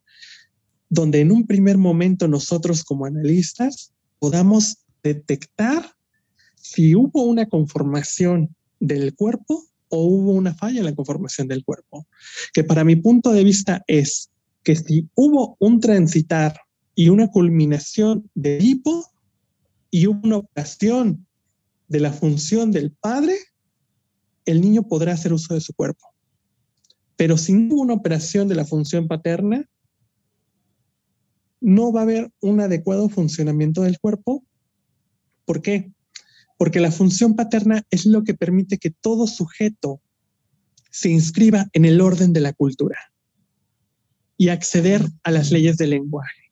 donde 0.90 1.20
en 1.20 1.32
un 1.32 1.46
primer 1.46 1.78
momento 1.78 2.28
nosotros 2.28 2.84
como 2.84 3.06
analistas 3.06 3.94
podamos 4.20 4.78
detectar 5.04 5.94
si 6.56 6.96
hubo 6.96 7.24
una 7.24 7.48
conformación 7.48 8.56
del 8.80 9.14
cuerpo 9.16 9.64
o 9.90 10.04
hubo 10.04 10.32
una 10.32 10.54
falla 10.54 10.80
en 10.80 10.86
la 10.86 10.96
conformación 10.96 11.48
del 11.48 11.64
cuerpo. 11.64 12.08
Que 12.54 12.64
para 12.64 12.84
mi 12.84 12.96
punto 12.96 13.32
de 13.32 13.44
vista 13.44 13.84
es 13.88 14.30
que 14.64 14.76
si 14.76 15.10
hubo 15.16 15.56
un 15.60 15.80
transitar 15.80 16.60
y 16.96 17.10
una 17.10 17.30
culminación 17.30 18.30
de 18.36 18.60
hipo 18.62 19.06
y 19.92 20.08
una 20.08 20.38
operación 20.38 21.26
de 21.88 22.00
la 22.00 22.12
función 22.12 22.72
del 22.72 22.92
padre, 22.92 23.38
el 24.46 24.62
niño 24.62 24.84
podrá 24.84 25.14
hacer 25.14 25.34
uso 25.34 25.54
de 25.54 25.62
su 25.62 25.74
cuerpo. 25.74 26.06
Pero 27.16 27.38
si 27.38 27.54
no 27.54 27.76
hubo 27.76 27.82
una 27.82 27.94
operación 27.94 28.48
de 28.48 28.56
la 28.56 28.66
función 28.66 29.08
paterna, 29.08 29.70
no 31.60 31.92
va 31.92 32.02
a 32.02 32.04
haber 32.04 32.32
un 32.42 32.62
adecuado 32.62 33.10
funcionamiento 33.10 33.82
del 33.82 34.00
cuerpo. 34.00 34.44
¿Por 35.46 35.62
qué? 35.62 35.92
Porque 36.58 36.80
la 36.80 36.92
función 36.92 37.36
paterna 37.36 37.84
es 37.92 38.06
lo 38.06 38.24
que 38.24 38.34
permite 38.34 38.78
que 38.78 38.90
todo 38.90 39.28
sujeto 39.28 40.02
se 40.92 41.10
inscriba 41.10 41.68
en 41.74 41.86
el 41.86 42.02
orden 42.02 42.34
de 42.34 42.42
la 42.42 42.54
cultura 42.54 42.98
y 44.38 44.50
acceder 44.50 45.08
a 45.24 45.32
las 45.32 45.52
leyes 45.52 45.78
del 45.78 45.92
lenguaje. 45.92 46.52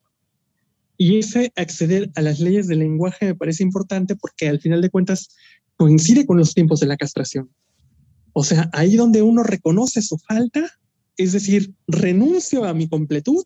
Y 0.98 1.20
ese 1.20 1.52
acceder 1.56 2.12
a 2.16 2.22
las 2.22 2.40
leyes 2.40 2.68
del 2.68 2.80
lenguaje 2.80 3.26
me 3.26 3.36
parece 3.36 3.64
importante 3.64 4.16
porque 4.16 4.48
al 4.48 4.62
final 4.62 4.82
de 4.82 4.90
cuentas 4.90 5.30
coincide 5.76 6.26
con 6.26 6.38
los 6.38 6.54
tiempos 6.54 6.80
de 6.80 6.88
la 6.88 6.98
castración. 6.98 7.52
O 8.34 8.44
sea, 8.44 8.70
ahí 8.74 8.96
donde 8.96 9.22
uno 9.22 9.44
reconoce 9.44 10.02
su 10.02 10.18
falta, 10.18 10.70
es 11.18 11.32
decir, 11.32 11.74
renuncio 11.88 12.66
a 12.66 12.74
mi 12.74 12.88
completud 12.88 13.46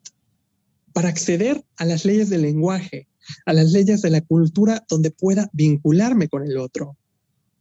para 0.93 1.09
acceder 1.09 1.63
a 1.77 1.85
las 1.85 2.05
leyes 2.05 2.29
del 2.29 2.43
lenguaje, 2.43 3.07
a 3.45 3.53
las 3.53 3.71
leyes 3.71 4.01
de 4.01 4.09
la 4.09 4.21
cultura 4.21 4.85
donde 4.89 5.11
pueda 5.11 5.49
vincularme 5.53 6.27
con 6.27 6.43
el 6.43 6.57
otro. 6.57 6.97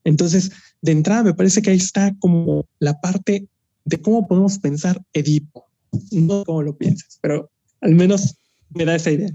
Entonces, 0.05 0.53
de 0.83 0.93
entrada 0.93 1.23
me 1.23 1.35
parece 1.35 1.63
que 1.63 1.71
ahí 1.71 1.77
está 1.77 2.15
como 2.19 2.67
la 2.79 3.01
parte 3.01 3.49
de 3.85 4.01
cómo 4.01 4.27
podemos 4.27 4.59
pensar 4.59 5.03
Edipo. 5.13 5.67
No 6.13 6.45
como 6.45 6.63
lo 6.63 6.77
piensas, 6.77 7.19
pero 7.21 7.51
al 7.81 7.95
menos 7.95 8.37
me 8.71 8.85
da 8.85 8.95
esa 8.95 9.11
idea. 9.11 9.35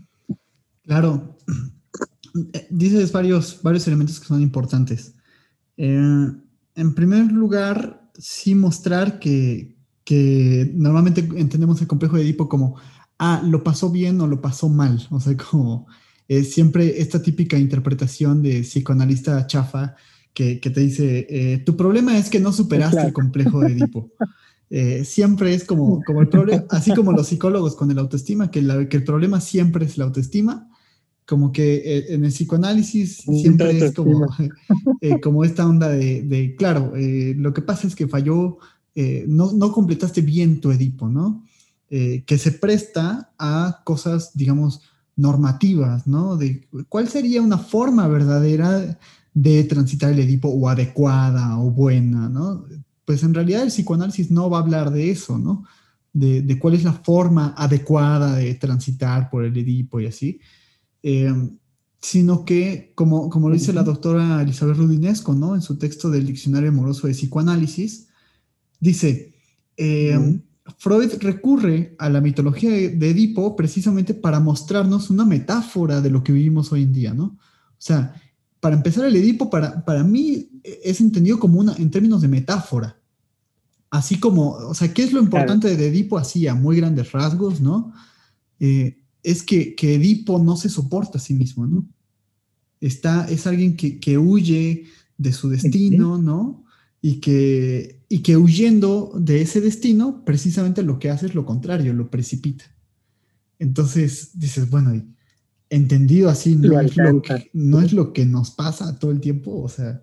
Claro. 0.84 1.38
Dices 2.70 3.12
varios, 3.12 3.60
varios 3.62 3.88
elementos 3.88 4.20
que 4.20 4.28
son 4.28 4.42
importantes. 4.42 5.14
Eh, 5.78 6.32
en 6.76 6.96
primer 6.96 7.32
lugar, 7.32 8.10
sí 8.18 8.56
mostrar 8.56 9.20
que, 9.20 9.76
que 10.04 10.72
normalmente 10.76 11.22
entendemos 11.36 11.82
el 11.82 11.88
complejo 11.88 12.18
de 12.18 12.24
Edipo 12.24 12.50
como, 12.50 12.76
ah, 13.20 13.42
lo 13.46 13.64
pasó 13.64 13.90
bien 13.90 14.20
o 14.22 14.28
lo 14.28 14.42
pasó 14.42 14.70
mal. 14.70 15.06
O 15.10 15.20
sea, 15.20 15.36
como 15.38 15.88
es 16.28 16.54
siempre 16.54 17.02
esta 17.02 17.22
típica 17.22 17.58
interpretación 17.58 18.42
de 18.42 18.62
psicoanalista 18.62 19.46
chafa 19.48 19.96
que, 20.34 20.56
te 20.58 20.80
dice, 20.80 21.28
eh, 21.30 21.60
tu 21.60 21.78
problema 21.78 22.18
es 22.18 22.30
que 22.30 22.40
no 22.40 22.52
superaste 22.52 23.02
el 23.02 23.14
complejo 23.14 23.62
de 23.62 23.74
Edipo. 23.74 24.12
Eh, 24.76 25.06
siempre 25.06 25.54
es 25.54 25.66
como, 25.66 26.02
como 26.04 26.22
el 26.22 26.30
problema, 26.30 26.64
así 26.72 26.96
como 26.96 27.12
los 27.12 27.28
psicólogos 27.28 27.76
con 27.76 27.92
el 27.92 28.00
autoestima, 28.00 28.50
que, 28.50 28.60
que, 28.90 28.98
el 28.98 29.04
problema 29.04 29.40
siempre 29.40 29.86
es 29.86 30.00
la 30.00 30.06
autoestima, 30.06 30.68
como 31.28 31.52
que 31.52 31.76
eh, 31.76 32.06
en 32.16 32.26
el 32.26 32.32
psicoanálisis 32.32 33.18
siempre 33.18 33.78
es 33.78 33.94
como, 33.94 34.26
como 35.22 35.44
esta 35.44 35.68
onda 35.68 35.90
de, 35.90 36.56
claro, 36.58 36.92
lo 36.96 37.54
que 37.54 37.62
pasa 37.62 37.86
es 37.86 37.96
que 37.96 38.08
falló, 38.08 38.58
no, 39.28 39.52
no 39.52 39.72
completaste 39.72 40.22
bien 40.22 40.60
tu 40.60 40.72
Edipo, 40.72 41.08
¿no? 41.08 41.44
eh, 41.96 42.24
que 42.26 42.40
se 42.40 42.52
presta 42.52 43.32
a 43.38 43.82
cosas, 43.84 44.32
digamos, 44.34 44.82
normativas, 45.16 46.08
¿no? 46.08 46.38
De 46.38 46.68
cuál 46.90 47.08
sería 47.08 47.42
una 47.42 47.58
forma 47.58 48.08
verdadera 48.08 48.98
de 49.34 49.64
transitar 49.64 50.12
el 50.12 50.20
Edipo 50.20 50.50
o 50.50 50.70
adecuada 50.70 51.60
o 51.60 51.72
buena, 51.72 52.30
¿no? 52.30 52.66
Pues 53.06 53.24
en 53.24 53.34
realidad 53.34 53.64
el 53.64 53.70
psicoanálisis 53.70 54.32
no 54.32 54.50
va 54.50 54.60
a 54.60 54.62
hablar 54.62 54.92
de 54.92 55.12
eso, 55.12 55.38
¿no? 55.38 55.66
De, 56.14 56.60
cuál 56.60 56.76
es 56.76 56.84
la 56.84 56.94
forma 56.94 57.56
adecuada 57.58 58.36
de 58.36 58.54
transitar 58.56 59.30
por 59.30 59.44
el 59.44 59.58
Edipo 59.58 60.00
y 60.00 60.06
así, 60.06 60.40
eh, 61.02 61.34
sino 62.00 62.46
que, 62.46 62.92
como, 62.96 63.30
como 63.30 63.50
lo 63.50 63.56
dice 63.56 63.74
la 63.74 63.84
doctora 63.84 64.42
Elizabeth 64.42 64.78
Rudinesco, 64.78 65.34
¿no? 65.34 65.56
En 65.56 65.62
su 65.62 65.78
texto 65.78 66.12
del 66.12 66.28
Diccionario 66.28 66.70
Amoroso 66.70 67.08
de 67.08 67.14
Psicoanálisis, 67.14 68.10
dice, 68.80 69.34
eh, 69.78 70.40
Freud 70.78 71.12
recurre 71.20 71.96
a 72.00 72.10
la 72.10 72.22
mitología 72.22 72.70
de 72.72 73.10
Edipo 73.10 73.56
precisamente 73.56 74.14
para 74.14 74.40
mostrarnos 74.40 75.10
una 75.10 75.26
metáfora 75.26 76.00
de 76.00 76.10
lo 76.10 76.24
que 76.24 76.32
vivimos 76.32 76.72
hoy 76.72 76.84
en 76.84 76.94
día, 76.94 77.14
¿no? 77.14 77.26
O 77.26 77.86
sea, 77.86 78.14
para 78.62 78.78
empezar, 78.78 79.06
el 79.06 79.16
Edipo 79.16 79.50
para, 79.50 79.84
para 79.84 80.06
mí 80.06 80.50
es 80.64 81.02
entendido 81.02 81.38
como 81.38 81.60
una, 81.60 81.76
en 81.76 81.92
términos 81.92 82.22
de 82.22 82.30
metáfora. 82.30 82.98
Así 83.90 84.20
como, 84.20 84.52
o 84.52 84.74
sea, 84.74 84.94
¿qué 84.94 85.04
es 85.04 85.12
lo 85.12 85.22
importante 85.22 85.76
de 85.76 85.88
Edipo 85.88 86.18
así 86.18 86.48
a 86.48 86.56
muy 86.56 86.78
grandes 86.78 87.12
rasgos, 87.12 87.60
¿no? 87.60 87.94
Eh, 88.60 89.02
es 89.22 89.44
que, 89.44 89.76
que, 89.76 89.96
Edipo 89.96 90.40
no 90.40 90.56
se 90.56 90.70
soporta 90.70 91.18
a 91.18 91.22
sí 91.22 91.34
mismo, 91.34 91.68
¿no? 91.68 91.86
Está, 92.80 93.28
es 93.30 93.46
alguien 93.48 93.76
que, 93.76 94.00
que 94.00 94.18
huye 94.18 94.86
de 95.18 95.34
su 95.34 95.50
destino, 95.50 96.18
¿no? 96.18 96.63
Y 97.06 97.20
que, 97.20 98.00
y 98.08 98.20
que 98.20 98.38
huyendo 98.38 99.12
de 99.14 99.42
ese 99.42 99.60
destino, 99.60 100.24
precisamente 100.24 100.84
lo 100.84 101.00
que 101.00 101.10
hace 101.10 101.26
es 101.26 101.36
lo 101.36 101.46
contrario, 101.46 101.94
lo 101.94 102.10
precipita. 102.10 102.64
Entonces 103.60 104.32
dices, 104.40 104.70
bueno, 104.70 104.94
entendido 105.70 106.30
así, 106.30 106.56
no, 106.56 106.80
es 106.80 106.96
lo, 106.96 107.22
que, 107.22 107.50
no 107.52 107.82
es 107.82 107.92
lo 107.92 108.14
que 108.14 108.26
nos 108.26 108.52
pasa 108.52 109.00
todo 109.00 109.12
el 109.12 109.20
tiempo, 109.20 109.62
o 109.62 109.68
sea, 109.68 110.02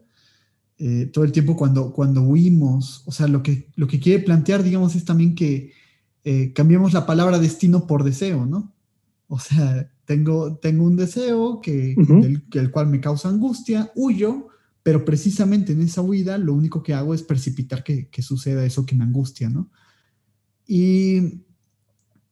eh, 0.78 1.10
todo 1.12 1.24
el 1.24 1.32
tiempo 1.32 1.56
cuando, 1.56 1.92
cuando 1.92 2.22
huimos, 2.22 3.02
o 3.06 3.12
sea, 3.12 3.28
lo 3.28 3.42
que, 3.42 3.68
lo 3.76 3.86
que 3.86 3.98
quiere 3.98 4.22
plantear, 4.22 4.62
digamos, 4.62 4.94
es 4.94 5.04
también 5.04 5.34
que 5.34 5.72
eh, 6.24 6.52
cambiemos 6.52 6.92
la 6.92 7.06
palabra 7.06 7.38
destino 7.38 7.86
por 7.86 8.04
deseo, 8.04 8.44
¿no? 8.44 8.72
O 9.28 9.38
sea, 9.38 9.90
tengo, 10.06 10.56
tengo 10.56 10.84
un 10.84 10.96
deseo 10.96 11.60
que, 11.60 11.94
el 12.52 12.70
cual 12.72 12.88
me 12.88 13.00
causa 13.00 13.28
angustia, 13.28 13.92
huyo, 13.94 14.48
pero 14.82 15.04
precisamente 15.04 15.72
en 15.72 15.82
esa 15.82 16.02
huida 16.02 16.38
lo 16.38 16.54
único 16.54 16.82
que 16.82 16.94
hago 16.94 17.14
es 17.14 17.22
precipitar 17.22 17.84
que, 17.84 18.08
que 18.08 18.22
suceda 18.22 18.64
eso 18.64 18.86
que 18.86 18.94
me 18.94 19.04
angustia, 19.04 19.48
¿no? 19.48 19.70
Y 20.66 21.42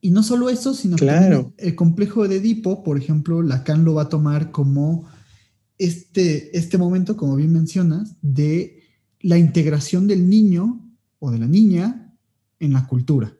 y 0.01 0.11
no 0.11 0.23
solo 0.23 0.49
eso, 0.49 0.75
sino 0.75 0.97
que 0.97 1.53
el 1.57 1.75
complejo 1.75 2.29
de 2.29 2.37
Edipo, 2.37 2.85
por 2.85 2.97
ejemplo, 2.97 3.43
Lacan 3.43 3.85
lo 3.85 3.95
va 3.95 4.03
a 4.03 4.09
tomar 4.09 4.53
como 4.53 5.07
este, 5.77 6.57
este 6.57 6.79
momento, 6.79 7.17
como 7.17 7.35
bien 7.35 7.53
mencionas, 7.53 8.17
de 8.23 8.83
la 9.21 9.39
integración 9.39 10.07
del 10.07 10.29
niño 10.29 10.89
o 11.19 11.33
de 11.33 11.39
la 11.39 11.49
niña 11.49 12.15
en 12.61 12.73
la 12.73 12.87
cultura. 12.87 13.37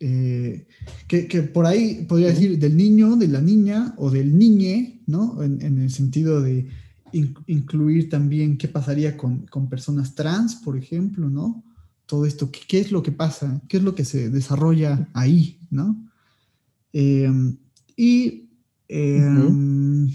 Eh, 0.00 0.68
que, 1.08 1.42
por 1.42 1.64
ahí 1.64 2.04
podría 2.06 2.28
decir 2.28 2.58
del 2.58 2.76
niño, 2.76 3.16
de 3.16 3.28
la 3.28 3.40
niña 3.40 3.94
o 3.96 4.10
del 4.10 4.36
niñe, 4.36 5.02
¿no? 5.06 5.42
En, 5.42 5.62
el 5.62 5.90
sentido 5.90 6.42
de 6.42 6.68
incluir 7.12 8.08
también 8.08 8.58
qué 8.58 8.68
pasaría 8.68 9.16
con, 9.16 9.46
con, 9.46 9.68
personas 9.68 10.14
trans, 10.14 10.56
por 10.56 10.76
ejemplo, 10.76 11.28
¿no? 11.28 11.62
todo 12.06 12.24
esto, 12.24 12.50
¿qué, 12.50 12.80
es 12.80 12.90
lo 12.90 13.02
que 13.02 13.12
pasa? 13.12 13.60
¿Qué 13.68 13.76
es 13.76 13.82
lo 13.82 13.94
que 13.94 14.04
se 14.04 14.30
desarrolla 14.30 15.08
ahí? 15.12 15.58
¿no? 15.70 15.96
Em, 16.92 17.56
y 17.96 18.48
em, 18.88 20.10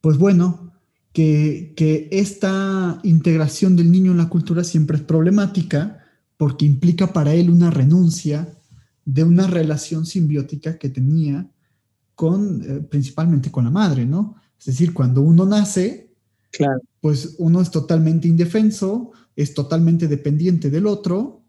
pues 0.00 0.16
bueno, 0.18 0.72
que, 1.12 1.72
que, 1.76 2.08
esta 2.12 3.00
integración 3.02 3.74
del 3.74 3.90
niño 3.90 4.12
en 4.12 4.18
la 4.18 4.28
cultura 4.28 4.62
siempre 4.62 4.98
es 4.98 5.02
problemática 5.02 5.98
porque 6.36 6.64
implica 6.64 7.12
para 7.12 7.34
él 7.34 7.50
una 7.50 7.70
renuncia 7.70 8.48
de 9.04 9.24
una 9.24 9.46
relación 9.46 10.06
simbiótica 10.06 10.78
que 10.78 10.90
tenía 10.90 11.48
con, 12.14 12.62
eh, 12.62 12.80
principalmente 12.90 13.50
con 13.50 13.64
la 13.64 13.70
madre, 13.70 14.04
¿no? 14.04 14.36
Es 14.58 14.66
decir, 14.66 14.92
cuando 14.92 15.20
uno 15.22 15.46
nace, 15.46 16.10
claro. 16.50 16.80
pues 17.00 17.36
uno 17.38 17.60
es 17.60 17.70
totalmente 17.70 18.28
indefenso, 18.28 19.12
es 19.34 19.54
totalmente 19.54 20.08
dependiente 20.08 20.70
del 20.70 20.86
otro, 20.86 21.42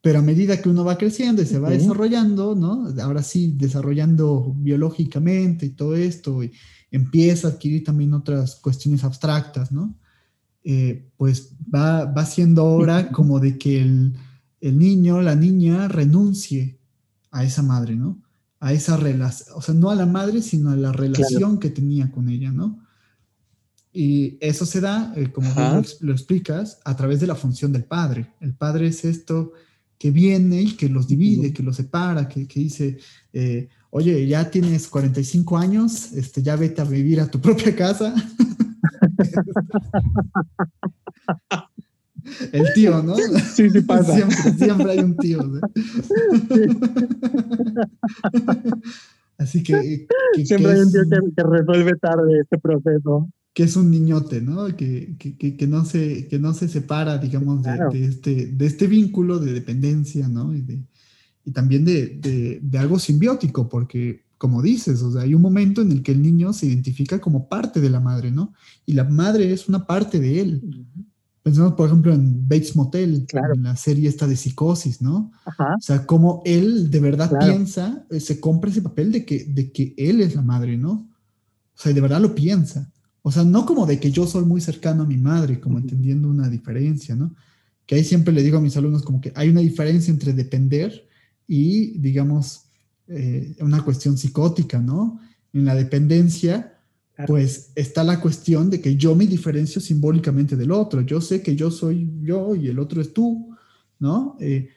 pero 0.00 0.20
a 0.20 0.22
medida 0.22 0.60
que 0.60 0.68
uno 0.68 0.84
va 0.84 0.96
creciendo 0.96 1.42
y 1.42 1.46
se 1.46 1.58
va 1.58 1.70
desarrollando, 1.70 2.54
¿no? 2.54 2.88
Ahora 3.02 3.22
sí, 3.22 3.54
desarrollando 3.56 4.54
biológicamente 4.56 5.66
y 5.66 5.70
todo 5.70 5.96
esto, 5.96 6.42
y 6.42 6.52
empieza 6.90 7.48
a 7.48 7.50
adquirir 7.52 7.84
también 7.84 8.14
otras 8.14 8.56
cuestiones 8.56 9.04
abstractas, 9.04 9.72
¿no? 9.72 9.94
Eh, 10.64 11.10
pues 11.16 11.54
va, 11.74 12.04
va 12.04 12.24
siendo 12.26 12.64
hora 12.64 13.10
como 13.10 13.40
de 13.40 13.58
que 13.58 13.80
el, 13.80 14.14
el, 14.60 14.78
niño, 14.78 15.20
la 15.20 15.34
niña 15.34 15.88
renuncie 15.88 16.78
a 17.30 17.44
esa 17.44 17.62
madre, 17.62 17.96
¿no? 17.96 18.22
A 18.60 18.72
esa 18.72 18.96
relación, 18.96 19.56
o 19.56 19.62
sea, 19.62 19.74
no 19.74 19.90
a 19.90 19.94
la 19.94 20.06
madre, 20.06 20.42
sino 20.42 20.70
a 20.70 20.76
la 20.76 20.92
relación 20.92 21.58
que 21.58 21.70
tenía 21.70 22.10
con 22.10 22.28
ella, 22.28 22.50
¿no? 22.50 22.84
Y 23.92 24.36
eso 24.40 24.66
se 24.66 24.80
da, 24.80 25.12
eh, 25.16 25.30
como 25.32 25.50
lo, 26.00 26.12
explicas, 26.12 26.80
a 26.84 26.96
través 26.96 27.20
de 27.20 27.26
la 27.26 27.34
función 27.34 27.72
del 27.72 27.84
padre. 27.84 28.34
El 28.40 28.54
padre 28.54 28.88
es 28.88 29.04
esto 29.04 29.52
que 29.98 30.10
viene 30.10 30.62
y 30.62 30.76
que 30.76 30.88
los 30.88 31.08
divide, 31.08 31.52
que 31.52 31.62
los 31.62 31.76
separa, 31.76 32.28
que, 32.28 32.46
que 32.46 32.60
dice, 32.60 32.98
eh, 33.32 33.68
oye, 33.90 34.26
ya 34.26 34.50
tienes 34.50 34.88
45 34.88 35.56
años, 35.56 36.12
este, 36.12 36.42
ya 36.42 36.56
vete 36.56 36.80
a 36.80 36.84
vivir 36.84 37.20
a 37.20 37.30
tu 37.30 37.40
propia 37.40 37.74
casa. 37.74 38.14
El 42.52 42.66
tío, 42.74 43.02
¿no? 43.02 43.16
Sí, 43.54 43.70
sí 43.70 43.80
pasa. 43.80 44.14
Siempre, 44.56 44.92
hay 44.92 44.98
un 44.98 45.16
tío. 45.16 45.40
Así 49.38 49.62
que... 49.62 50.06
siempre 50.44 50.72
hay 50.72 50.80
un 50.80 50.92
tío 50.92 51.02
que, 51.02 51.34
que 51.36 51.42
resuelve 51.42 51.96
tarde 51.96 52.40
este 52.40 52.58
proceso 52.58 53.28
que 53.58 53.64
es 53.64 53.74
un 53.74 53.90
niñote, 53.90 54.40
¿no? 54.40 54.68
Que, 54.76 55.16
que, 55.18 55.56
que, 55.56 55.66
no, 55.66 55.84
se, 55.84 56.28
que 56.28 56.38
no 56.38 56.54
se 56.54 56.68
separa, 56.68 57.18
digamos, 57.18 57.64
de, 57.64 58.04
este, 58.04 58.46
de 58.52 58.66
este 58.66 58.86
vínculo 58.86 59.40
de 59.40 59.52
dependencia, 59.52 60.28
¿no? 60.28 60.54
Y, 60.54 60.60
de, 60.60 60.78
y 61.44 61.50
también 61.50 61.84
de, 61.84 62.60
de, 62.62 62.78
algo 62.78 63.00
simbiótico, 63.00 63.68
porque, 63.68 64.22
como 64.38 64.62
dices, 64.62 65.02
o 65.02 65.10
sea, 65.10 65.22
hay 65.22 65.34
un 65.34 65.42
momento 65.42 65.82
en 65.82 65.90
el 65.90 66.04
que 66.04 66.12
el 66.12 66.22
niño 66.22 66.52
se 66.52 66.66
identifica 66.66 67.20
como 67.20 67.48
parte 67.48 67.80
de 67.80 67.90
la 67.90 67.98
madre, 67.98 68.30
¿no? 68.30 68.54
Y 68.86 68.92
la 68.92 69.02
madre 69.02 69.52
es 69.52 69.68
una 69.68 69.84
parte 69.86 70.20
de 70.20 70.40
él. 70.40 70.86
Pensemos, 71.48 71.72
por 71.72 71.86
ejemplo, 71.86 72.12
en 72.12 72.46
Bates 72.46 72.76
Motel, 72.76 73.26
en 73.54 73.62
la 73.62 73.74
serie 73.74 74.06
esta 74.06 74.26
de 74.26 74.36
psicosis, 74.36 75.00
¿no? 75.00 75.32
O 75.46 75.80
sea, 75.80 76.04
como 76.04 76.42
él 76.44 76.90
de 76.90 77.00
verdad 77.00 77.32
piensa, 77.40 78.04
eh, 78.10 78.20
se 78.20 78.38
compra 78.38 78.70
ese 78.70 78.82
papel 78.82 79.10
de 79.10 79.24
que, 79.24 79.46
de 79.46 79.72
que 79.72 79.94
él 79.96 80.20
es 80.20 80.34
la 80.34 80.42
madre, 80.42 80.76
¿no? 80.76 80.90
O 80.92 81.74
sea, 81.74 81.90
de 81.90 82.02
verdad 82.02 82.20
lo 82.20 82.34
piensa. 82.34 82.92
O 83.22 83.32
sea, 83.32 83.44
no 83.44 83.64
como 83.64 83.86
de 83.86 83.98
que 83.98 84.10
yo 84.10 84.26
soy 84.26 84.44
muy 84.44 84.60
cercano 84.60 85.04
a 85.04 85.06
mi 85.06 85.16
madre, 85.16 85.58
como 85.58 85.78
entendiendo 85.78 86.28
una 86.28 86.50
diferencia, 86.50 87.16
¿no? 87.16 87.34
Que 87.86 87.94
ahí 87.94 88.04
siempre 88.04 88.34
le 88.34 88.42
digo 88.42 88.58
a 88.58 88.60
mis 88.60 88.76
alumnos 88.76 89.02
como 89.02 89.22
que 89.22 89.32
hay 89.34 89.48
una 89.48 89.62
diferencia 89.62 90.12
entre 90.12 90.34
depender 90.34 91.08
y, 91.46 91.96
digamos, 91.98 92.64
eh, 93.06 93.56
una 93.60 93.82
cuestión 93.82 94.18
psicótica, 94.18 94.80
¿no? 94.80 95.18
En 95.54 95.64
la 95.64 95.74
dependencia, 95.74 96.77
pues 97.26 97.72
está 97.74 98.04
la 98.04 98.20
cuestión 98.20 98.70
de 98.70 98.80
que 98.80 98.96
yo 98.96 99.14
me 99.14 99.26
diferencio 99.26 99.80
simbólicamente 99.80 100.56
del 100.56 100.70
otro. 100.70 101.00
Yo 101.00 101.20
sé 101.20 101.42
que 101.42 101.56
yo 101.56 101.70
soy 101.70 102.10
yo 102.22 102.54
y 102.54 102.68
el 102.68 102.78
otro 102.78 103.00
es 103.00 103.12
tú, 103.12 103.56
¿no? 103.98 104.36
Eh, 104.40 104.68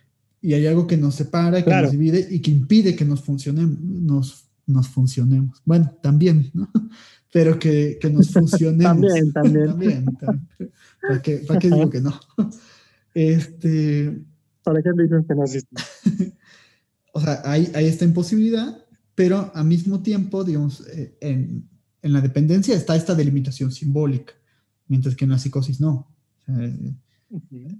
y 0.41 0.53
hay 0.53 0.65
algo 0.65 0.87
que 0.87 0.97
nos 0.97 1.15
separa, 1.15 1.63
que 1.63 1.69
nos 1.69 1.91
divide 1.91 2.27
y 2.31 2.39
que 2.39 2.49
impide 2.49 2.95
que 2.95 3.05
nos 3.05 3.21
funcionemos, 3.21 3.79
nos, 3.79 4.45
nos 4.65 4.87
funcionemos. 4.87 5.61
Bueno, 5.65 5.93
también, 6.01 6.49
¿no? 6.53 6.69
pero 7.31 7.59
que, 7.59 7.99
que 8.01 8.09
nos 8.09 8.31
funcionemos. 8.31 8.83
también, 9.31 9.31
también. 9.31 9.65
también, 9.67 10.05
¿Para, 11.01 11.21
qué, 11.21 11.37
¿Para 11.47 11.59
qué 11.59 11.69
digo 11.69 11.89
que 11.89 12.01
no? 12.01 12.19
Este, 13.13 14.23
¿Para 14.63 14.81
qué 14.81 14.89
dicen 14.97 15.25
que 15.25 15.35
no 15.35 15.43
existe? 15.43 15.75
o 17.11 17.19
sea, 17.19 17.41
hay, 17.43 17.69
hay, 17.75 17.85
esta 17.85 18.05
imposibilidad, 18.05 18.85
pero 19.15 19.51
al 19.53 19.65
mismo 19.65 20.01
tiempo, 20.01 20.45
digamos, 20.45 20.87
eh, 20.87 21.17
en, 21.19 21.67
en, 22.01 22.13
la 22.13 22.21
dependencia 22.21 22.75
está 22.75 22.95
esta 22.95 23.15
delimitación 23.15 23.71
simbólica, 23.71 24.33
mientras 24.87 25.15
que 25.15 25.25
en 25.25 25.31
la 25.31 25.39
psicosis 25.39 25.79
no. 25.79 26.07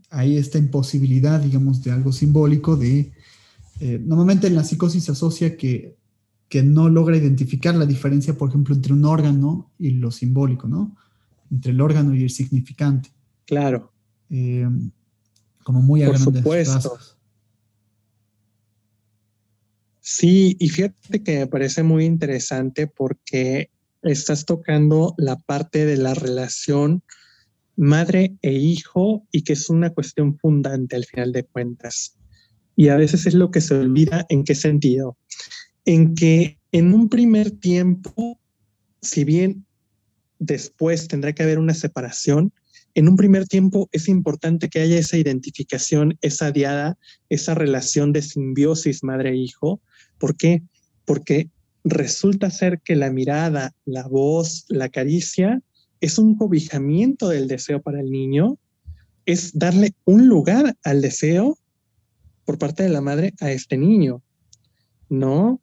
Hay 0.10 0.38
esta 0.38 0.58
imposibilidad, 0.58 1.40
digamos, 1.40 1.84
de 1.84 1.92
algo 1.92 2.12
simbólico 2.12 2.76
de... 2.76 3.12
Eh, 3.80 4.00
normalmente 4.04 4.48
en 4.48 4.56
la 4.56 4.64
psicosis 4.64 5.06
se 5.06 5.12
asocia 5.12 5.58
que 5.58 5.98
que 6.52 6.64
no 6.64 6.90
logra 6.90 7.16
identificar 7.16 7.74
la 7.76 7.86
diferencia, 7.86 8.38
por 8.38 8.50
ejemplo, 8.50 8.76
entre 8.76 8.92
un 8.92 9.06
órgano 9.06 9.72
y 9.80 9.92
lo 9.92 10.12
simbólico, 10.12 10.68
¿no? 10.68 10.98
Entre 11.50 11.72
el 11.72 11.80
órgano 11.80 12.14
y 12.14 12.24
el 12.24 12.30
significante. 12.30 13.10
Claro. 13.46 13.94
Eh, 14.30 14.68
como 15.64 15.82
muy 15.82 16.04
a 16.04 16.08
por 16.08 16.20
supuesto. 16.20 17.00
Sí, 20.02 20.58
y 20.60 20.68
fíjate 20.68 21.24
que 21.24 21.40
me 21.40 21.48
parece 21.48 21.84
muy 21.84 22.04
interesante 22.04 22.86
porque 22.86 23.70
estás 24.04 24.46
tocando 24.46 25.14
la 25.18 25.38
parte 25.38 25.86
de 25.86 25.98
la 25.98 26.14
relación 26.14 27.04
madre 27.76 28.36
e 28.42 28.54
hijo 28.54 29.26
y 29.32 29.44
que 29.44 29.54
es 29.54 29.70
una 29.70 29.92
cuestión 29.92 30.38
fundante 30.38 30.96
al 30.96 31.06
final 31.06 31.32
de 31.32 31.44
cuentas. 31.44 32.18
Y 32.76 32.90
a 32.90 32.98
veces 32.98 33.26
es 33.26 33.34
lo 33.34 33.52
que 33.52 33.62
se 33.62 33.76
olvida 33.76 34.26
en 34.30 34.44
qué 34.44 34.56
sentido. 34.56 35.18
En 35.86 36.16
que 36.16 36.60
en 36.72 36.94
un 36.94 37.10
primer 37.10 37.52
tiempo, 37.52 38.40
si 39.02 39.24
bien 39.24 39.66
después 40.40 41.08
tendrá 41.08 41.34
que 41.34 41.44
haber 41.44 41.60
una 41.60 41.74
separación, 41.74 42.54
en 42.94 43.08
un 43.08 43.16
primer 43.16 43.48
tiempo 43.48 43.90
es 43.92 44.08
importante 44.10 44.70
que 44.70 44.80
haya 44.82 44.98
esa 44.98 45.18
identificación, 45.18 46.18
esa 46.22 46.52
diada, 46.52 46.98
esa 47.30 47.56
relación 47.56 48.12
de 48.12 48.22
simbiosis 48.22 49.04
madre-hijo. 49.04 49.82
¿Por 50.18 50.36
qué? 50.36 50.64
Porque 51.06 51.50
resulta 51.84 52.50
ser 52.50 52.82
que 52.82 52.96
la 52.96 53.12
mirada, 53.12 53.74
la 53.86 54.08
voz, 54.08 54.66
la 54.70 54.90
caricia 54.90 55.62
es 56.00 56.18
un 56.18 56.36
cobijamiento 56.36 57.30
del 57.30 57.48
deseo 57.48 57.82
para 57.82 58.02
el 58.02 58.10
niño, 58.10 58.58
es 59.26 59.58
darle 59.58 59.94
un 60.06 60.28
lugar 60.28 60.76
al 60.84 61.02
deseo 61.02 61.58
por 62.46 62.58
parte 62.58 62.84
de 62.84 62.90
la 62.90 63.02
madre 63.02 63.34
a 63.40 63.52
este 63.52 63.78
niño, 63.78 64.22
¿no? 65.10 65.62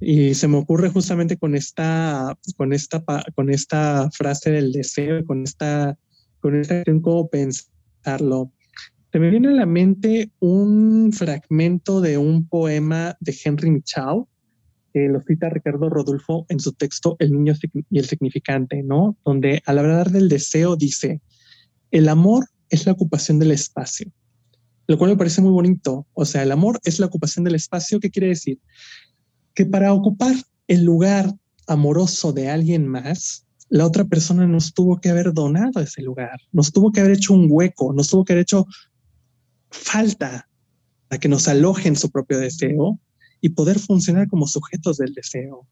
Y 0.00 0.34
se 0.34 0.46
me 0.46 0.58
ocurre 0.58 0.90
justamente 0.90 1.36
con 1.36 1.54
esta, 1.54 2.38
con 2.56 2.72
esta, 2.72 3.02
con 3.34 3.50
esta 3.50 4.10
frase 4.12 4.50
del 4.50 4.72
deseo, 4.72 5.24
con 5.24 5.42
esta, 5.42 5.98
con 6.40 6.60
esta 6.60 6.84
cómo 7.02 7.28
pensarlo. 7.28 8.52
Se 9.10 9.18
me 9.18 9.30
viene 9.30 9.48
a 9.48 9.52
la 9.52 9.66
mente 9.66 10.30
un 10.38 11.12
fragmento 11.12 12.00
de 12.00 12.18
un 12.18 12.46
poema 12.46 13.16
de 13.20 13.36
Henry 13.42 13.70
Michau, 13.70 14.28
que 14.92 15.08
lo 15.08 15.20
cita 15.22 15.48
Ricardo 15.48 15.88
Rodolfo 15.88 16.46
en 16.48 16.60
su 16.60 16.72
texto 16.72 17.16
El 17.18 17.32
niño 17.32 17.54
y 17.90 17.98
el 17.98 18.06
significante, 18.06 18.82
¿no? 18.82 19.16
Donde 19.24 19.62
al 19.66 19.78
hablar 19.78 20.10
del 20.10 20.28
deseo 20.28 20.76
dice, 20.76 21.20
el 21.90 22.08
amor 22.08 22.46
es 22.70 22.86
la 22.86 22.92
ocupación 22.92 23.38
del 23.38 23.52
espacio, 23.52 24.10
lo 24.86 24.98
cual 24.98 25.10
me 25.12 25.16
parece 25.16 25.42
muy 25.42 25.52
bonito. 25.52 26.06
O 26.12 26.24
sea, 26.24 26.42
el 26.42 26.52
amor 26.52 26.80
es 26.84 26.98
la 26.98 27.06
ocupación 27.06 27.44
del 27.44 27.54
espacio. 27.54 28.00
¿Qué 28.00 28.10
quiere 28.10 28.28
decir? 28.28 28.58
Que 29.54 29.66
para 29.66 29.92
ocupar 29.92 30.34
el 30.66 30.84
lugar 30.84 31.34
amoroso 31.66 32.32
de 32.32 32.50
alguien 32.50 32.86
más, 32.86 33.46
la 33.68 33.86
otra 33.86 34.04
persona 34.04 34.46
nos 34.46 34.72
tuvo 34.72 35.00
que 35.00 35.10
haber 35.10 35.32
donado 35.32 35.80
ese 35.80 36.02
lugar, 36.02 36.40
nos 36.52 36.72
tuvo 36.72 36.90
que 36.90 37.00
haber 37.00 37.12
hecho 37.12 37.34
un 37.34 37.48
hueco, 37.50 37.92
nos 37.92 38.08
tuvo 38.08 38.24
que 38.24 38.32
haber 38.32 38.42
hecho 38.42 38.66
falta 39.70 40.48
a 41.10 41.18
que 41.18 41.28
nos 41.28 41.48
alojen 41.48 41.96
su 41.96 42.10
propio 42.10 42.38
deseo 42.38 42.98
y 43.40 43.50
poder 43.50 43.78
funcionar 43.78 44.28
como 44.28 44.46
sujetos 44.46 44.98
del 44.98 45.14
deseo. 45.14 45.66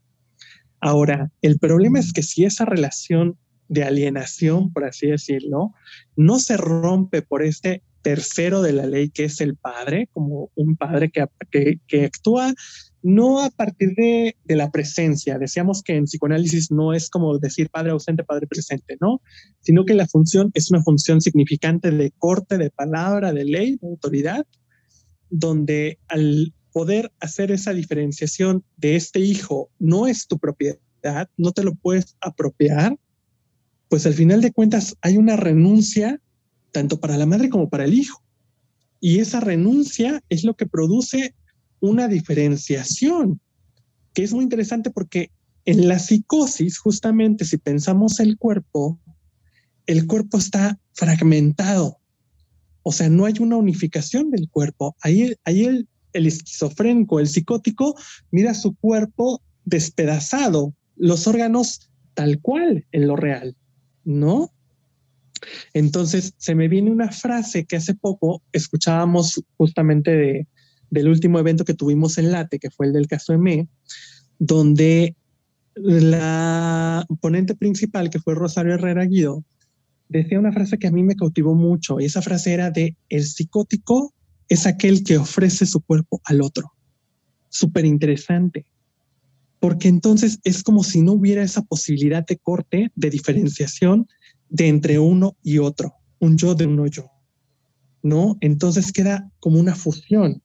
Ahora, 0.81 1.31
el 1.42 1.59
problema 1.59 1.98
es 1.98 2.12
que 2.12 2.22
si 2.22 2.44
esa 2.44 2.64
relación 2.64 3.38
de 3.68 3.85
alienación, 3.85 4.72
por 4.72 4.85
así 4.85 5.09
decirlo, 5.09 5.72
no 6.16 6.38
se 6.38 6.57
rompe 6.57 7.22
por 7.22 7.42
este 7.42 7.83
tercero 8.02 8.62
de 8.62 8.72
la 8.72 8.87
ley, 8.87 9.11
que 9.11 9.24
es 9.24 9.40
el 9.40 9.57
padre, 9.57 10.09
como 10.12 10.52
un 10.55 10.76
padre 10.76 11.11
que, 11.11 11.81
que, 11.88 12.05
actúa 12.05 12.55
no 13.02 13.42
a 13.42 13.50
partir 13.50 13.94
de, 13.96 14.37
de, 14.44 14.55
la 14.55 14.70
presencia. 14.70 15.38
Decíamos 15.38 15.83
que 15.83 15.96
en 15.96 16.05
psicoanálisis 16.05 16.70
no 16.70 16.92
es 16.92 17.11
como 17.11 17.37
decir 17.38 17.68
padre 17.68 17.90
ausente, 17.90 18.22
padre 18.22 18.46
presente, 18.46 18.96
¿no? 19.00 19.20
Sino 19.59 19.85
que 19.85 19.94
la 19.94 20.07
función 20.07 20.52
es 20.55 20.70
una 20.70 20.85
función 20.85 21.20
significante 21.20 21.90
de 21.90 22.12
corte, 22.16 22.59
de 22.59 22.70
palabra, 22.70 23.33
de 23.33 23.44
ley, 23.44 23.76
de 23.83 23.88
autoridad, 23.88 24.46
donde 25.29 25.98
al 26.07 26.55
poder 26.76 27.10
hacer 27.20 27.52
esa 27.52 27.72
diferenciación 27.72 28.62
de 28.76 28.96
este 28.96 29.18
hijo 29.18 29.70
no 29.78 30.06
es 30.06 30.26
tu 30.26 30.38
propiedad, 30.38 30.78
no 31.38 31.52
te 31.52 31.64
lo 31.64 31.74
puedes 31.74 32.18
apropiar, 32.20 32.98
pues 33.88 34.04
al 34.04 34.12
final 34.12 34.42
de 34.42 34.52
cuentas 34.52 34.94
hay 35.00 35.16
una 35.16 35.36
renuncia 35.36 36.20
tanto 36.72 37.00
para 37.00 37.16
la 37.16 37.24
madre 37.24 37.48
como 37.48 37.70
para 37.70 37.86
el 37.86 37.94
hijo. 37.94 38.22
Y 39.00 39.20
esa 39.20 39.40
renuncia 39.40 40.22
es 40.28 40.44
lo 40.44 40.54
que 40.54 40.66
produce 40.66 41.34
una 41.80 42.08
diferenciación, 42.08 43.40
que 44.12 44.24
es 44.24 44.34
muy 44.34 44.44
interesante 44.44 44.90
porque 44.90 45.30
en 45.64 45.88
la 45.88 45.98
psicosis, 45.98 46.76
justamente 46.76 47.46
si 47.46 47.56
pensamos 47.56 48.20
el 48.20 48.36
cuerpo, 48.36 49.00
el 49.86 50.06
cuerpo 50.06 50.36
está 50.36 50.78
fragmentado. 50.92 51.96
O 52.82 52.92
sea, 52.92 53.08
no 53.08 53.24
hay 53.24 53.36
una 53.40 53.56
unificación 53.56 54.30
del 54.30 54.50
cuerpo. 54.50 54.94
Ahí, 55.00 55.34
ahí 55.44 55.64
el, 55.64 55.88
el 56.16 56.26
esquizofrénico, 56.26 57.20
el 57.20 57.29
psicótico, 57.29 57.96
mira 58.31 58.55
su 58.55 58.74
cuerpo 58.74 59.42
despedazado, 59.64 60.74
los 60.96 61.26
órganos 61.26 61.90
tal 62.14 62.40
cual 62.40 62.87
en 62.92 63.07
lo 63.07 63.16
real, 63.16 63.57
¿no? 64.05 64.52
Entonces, 65.74 66.35
se 66.38 66.55
me 66.55 66.68
viene 66.68 66.90
una 66.90 67.11
frase 67.12 67.66
que 67.66 67.76
hace 67.76 67.94
poco 67.94 68.42
escuchábamos 68.52 69.42
justamente 69.57 70.11
de, 70.11 70.46
del 70.90 71.09
último 71.09 71.38
evento 71.38 71.64
que 71.64 71.74
tuvimos 71.74 72.18
en 72.18 72.33
Late, 72.33 72.59
que 72.59 72.70
fue 72.70 72.87
el 72.87 72.92
del 72.92 73.07
caso 73.07 73.33
M, 73.35 73.68
donde 74.38 75.14
la 75.74 77.05
ponente 77.20 77.55
principal, 77.55 78.09
que 78.09 78.20
fue 78.20 78.35
Rosario 78.35 78.74
Herrera 78.74 79.05
Guido, 79.05 79.44
decía 80.09 80.38
una 80.38 80.52
frase 80.52 80.79
que 80.79 80.87
a 80.87 80.92
mí 80.92 81.02
me 81.02 81.16
cautivó 81.16 81.55
mucho, 81.55 82.00
y 82.00 82.07
esa 82.07 82.22
frase 82.22 82.55
era 82.55 82.70
de, 82.70 82.96
el 83.09 83.24
psicótico 83.24 84.14
es 84.48 84.66
aquel 84.66 85.02
que 85.02 85.18
ofrece 85.18 85.66
su 85.66 85.80
cuerpo 85.80 86.20
al 86.24 86.42
otro. 86.42 86.72
Súper 87.48 87.85
interesante, 87.85 88.66
porque 89.61 89.88
entonces 89.88 90.38
es 90.44 90.62
como 90.62 90.85
si 90.85 91.02
no 91.02 91.12
hubiera 91.12 91.42
esa 91.42 91.62
posibilidad 91.62 92.24
de 92.24 92.37
corte, 92.37 92.90
de 92.94 93.11
diferenciación 93.11 94.06
de 94.48 94.68
entre 94.68 94.98
uno 94.98 95.37
y 95.42 95.59
otro, 95.59 95.94
un 96.20 96.37
yo 96.37 96.54
de 96.54 96.66
uno 96.66 96.87
yo, 96.87 97.11
¿no? 98.02 98.37
Entonces 98.40 98.92
queda 98.92 99.30
como 99.40 99.59
una 99.59 99.74
fusión. 99.74 100.42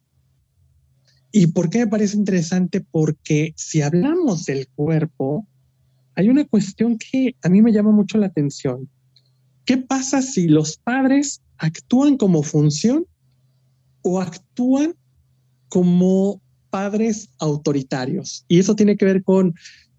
¿Y 1.32 1.48
por 1.48 1.70
qué 1.70 1.80
me 1.80 1.88
parece 1.88 2.18
interesante? 2.18 2.82
Porque 2.82 3.54
si 3.56 3.82
hablamos 3.82 4.46
del 4.46 4.68
cuerpo, 4.68 5.48
hay 6.16 6.30
una 6.30 6.46
cuestión 6.46 6.98
que 6.98 7.36
a 7.42 7.50
mí 7.50 7.62
me 7.62 7.72
llama 7.72 7.92
mucho 7.92 8.18
la 8.18 8.28
atención. 8.28 8.90
¿Qué 9.64 9.78
pasa 9.78 10.22
si 10.22 10.48
los 10.48 10.78
padres 10.78 11.42
actúan 11.58 12.18
como 12.18 12.44
función 12.44 13.06
o 14.02 14.22
actúan 14.22 14.96
como 15.70 16.42
padres 16.70 17.30
autoritarios? 17.40 18.46
Y 18.48 18.60
eso 18.60 18.76
tiene 18.76 18.98
que 18.98 19.06
ver 19.06 19.24
con, 19.24 19.56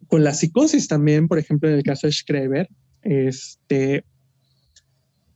con 0.09 0.25
la 0.25 0.35
psicosis 0.35 0.89
también, 0.89 1.29
por 1.29 1.39
ejemplo, 1.39 1.69
en 1.69 1.77
el 1.77 1.83
caso 1.83 2.07
de 2.07 2.13
Schreber, 2.13 2.69
este, 3.03 4.05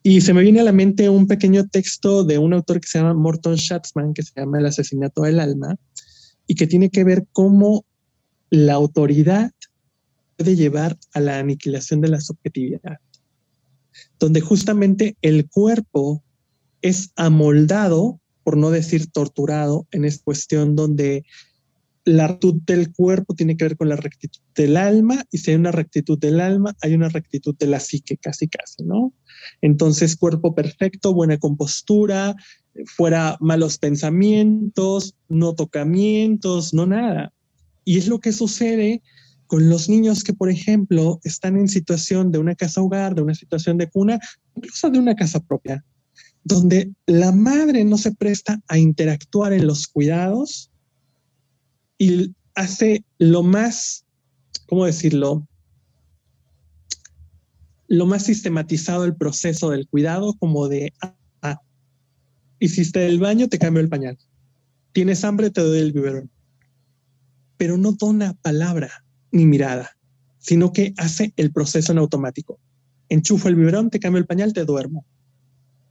y 0.02 0.20
se 0.20 0.32
me 0.32 0.42
viene 0.42 0.60
a 0.60 0.62
la 0.62 0.72
mente 0.72 1.08
un 1.08 1.26
pequeño 1.26 1.66
texto 1.66 2.22
de 2.22 2.38
un 2.38 2.52
autor 2.52 2.80
que 2.80 2.86
se 2.86 2.98
llama 2.98 3.14
Morton 3.14 3.56
Schatzman, 3.56 4.14
que 4.14 4.22
se 4.22 4.30
llama 4.36 4.60
El 4.60 4.66
asesinato 4.66 5.22
del 5.22 5.40
alma, 5.40 5.76
y 6.46 6.54
que 6.54 6.68
tiene 6.68 6.90
que 6.90 7.02
ver 7.02 7.26
cómo 7.32 7.84
la 8.50 8.74
autoridad 8.74 9.50
puede 10.36 10.54
llevar 10.54 10.96
a 11.12 11.18
la 11.18 11.38
aniquilación 11.40 12.00
de 12.00 12.08
la 12.08 12.20
subjetividad, 12.20 12.98
donde 14.20 14.40
justamente 14.40 15.16
el 15.22 15.48
cuerpo 15.48 16.22
es 16.82 17.10
amoldado, 17.16 18.20
por 18.46 18.56
no 18.56 18.70
decir 18.70 19.10
torturado, 19.10 19.88
en 19.90 20.04
esta 20.04 20.22
cuestión 20.22 20.76
donde 20.76 21.24
la 22.04 22.28
rectitud 22.28 22.62
del 22.64 22.92
cuerpo 22.92 23.34
tiene 23.34 23.56
que 23.56 23.64
ver 23.64 23.76
con 23.76 23.88
la 23.88 23.96
rectitud 23.96 24.40
del 24.54 24.76
alma 24.76 25.24
y 25.32 25.38
si 25.38 25.50
hay 25.50 25.56
una 25.56 25.72
rectitud 25.72 26.16
del 26.16 26.40
alma, 26.40 26.76
hay 26.80 26.94
una 26.94 27.08
rectitud 27.08 27.56
de 27.58 27.66
la 27.66 27.80
psique, 27.80 28.16
casi 28.16 28.46
casi, 28.46 28.84
¿no? 28.84 29.12
Entonces, 29.62 30.14
cuerpo 30.14 30.54
perfecto, 30.54 31.12
buena 31.12 31.38
compostura, 31.38 32.36
fuera 32.84 33.36
malos 33.40 33.78
pensamientos, 33.78 35.16
no 35.28 35.56
tocamientos, 35.56 36.72
no 36.72 36.86
nada. 36.86 37.32
Y 37.84 37.98
es 37.98 38.06
lo 38.06 38.20
que 38.20 38.30
sucede 38.30 39.02
con 39.48 39.68
los 39.68 39.88
niños 39.88 40.22
que, 40.22 40.34
por 40.34 40.50
ejemplo, 40.50 41.18
están 41.24 41.56
en 41.56 41.66
situación 41.66 42.30
de 42.30 42.38
una 42.38 42.54
casa 42.54 42.80
hogar, 42.80 43.16
de 43.16 43.22
una 43.22 43.34
situación 43.34 43.76
de 43.76 43.90
cuna, 43.90 44.20
incluso 44.54 44.88
de 44.88 45.00
una 45.00 45.16
casa 45.16 45.40
propia, 45.40 45.84
donde 46.46 46.92
la 47.06 47.32
madre 47.32 47.84
no 47.84 47.98
se 47.98 48.14
presta 48.14 48.60
a 48.68 48.78
interactuar 48.78 49.52
en 49.52 49.66
los 49.66 49.88
cuidados 49.88 50.70
y 51.98 52.36
hace 52.54 53.04
lo 53.18 53.42
más, 53.42 54.04
¿cómo 54.68 54.86
decirlo? 54.86 55.44
Lo 57.88 58.06
más 58.06 58.26
sistematizado 58.26 59.04
el 59.04 59.16
proceso 59.16 59.70
del 59.70 59.88
cuidado, 59.88 60.34
como 60.34 60.68
de, 60.68 60.92
ah, 61.42 61.60
hiciste 62.60 63.06
el 63.06 63.18
baño, 63.18 63.48
te 63.48 63.58
cambio 63.58 63.82
el 63.82 63.88
pañal. 63.88 64.16
Tienes 64.92 65.24
hambre, 65.24 65.50
te 65.50 65.62
doy 65.62 65.80
el 65.80 65.92
biberón. 65.92 66.30
Pero 67.56 67.76
no 67.76 67.90
dona 67.90 68.34
palabra 68.34 69.04
ni 69.32 69.46
mirada, 69.46 69.96
sino 70.38 70.72
que 70.72 70.94
hace 70.96 71.32
el 71.36 71.50
proceso 71.50 71.90
en 71.90 71.98
automático. 71.98 72.60
Enchufo 73.08 73.48
el 73.48 73.56
biberón, 73.56 73.90
te 73.90 73.98
cambio 73.98 74.20
el 74.20 74.26
pañal, 74.26 74.52
te 74.52 74.64
duermo. 74.64 75.04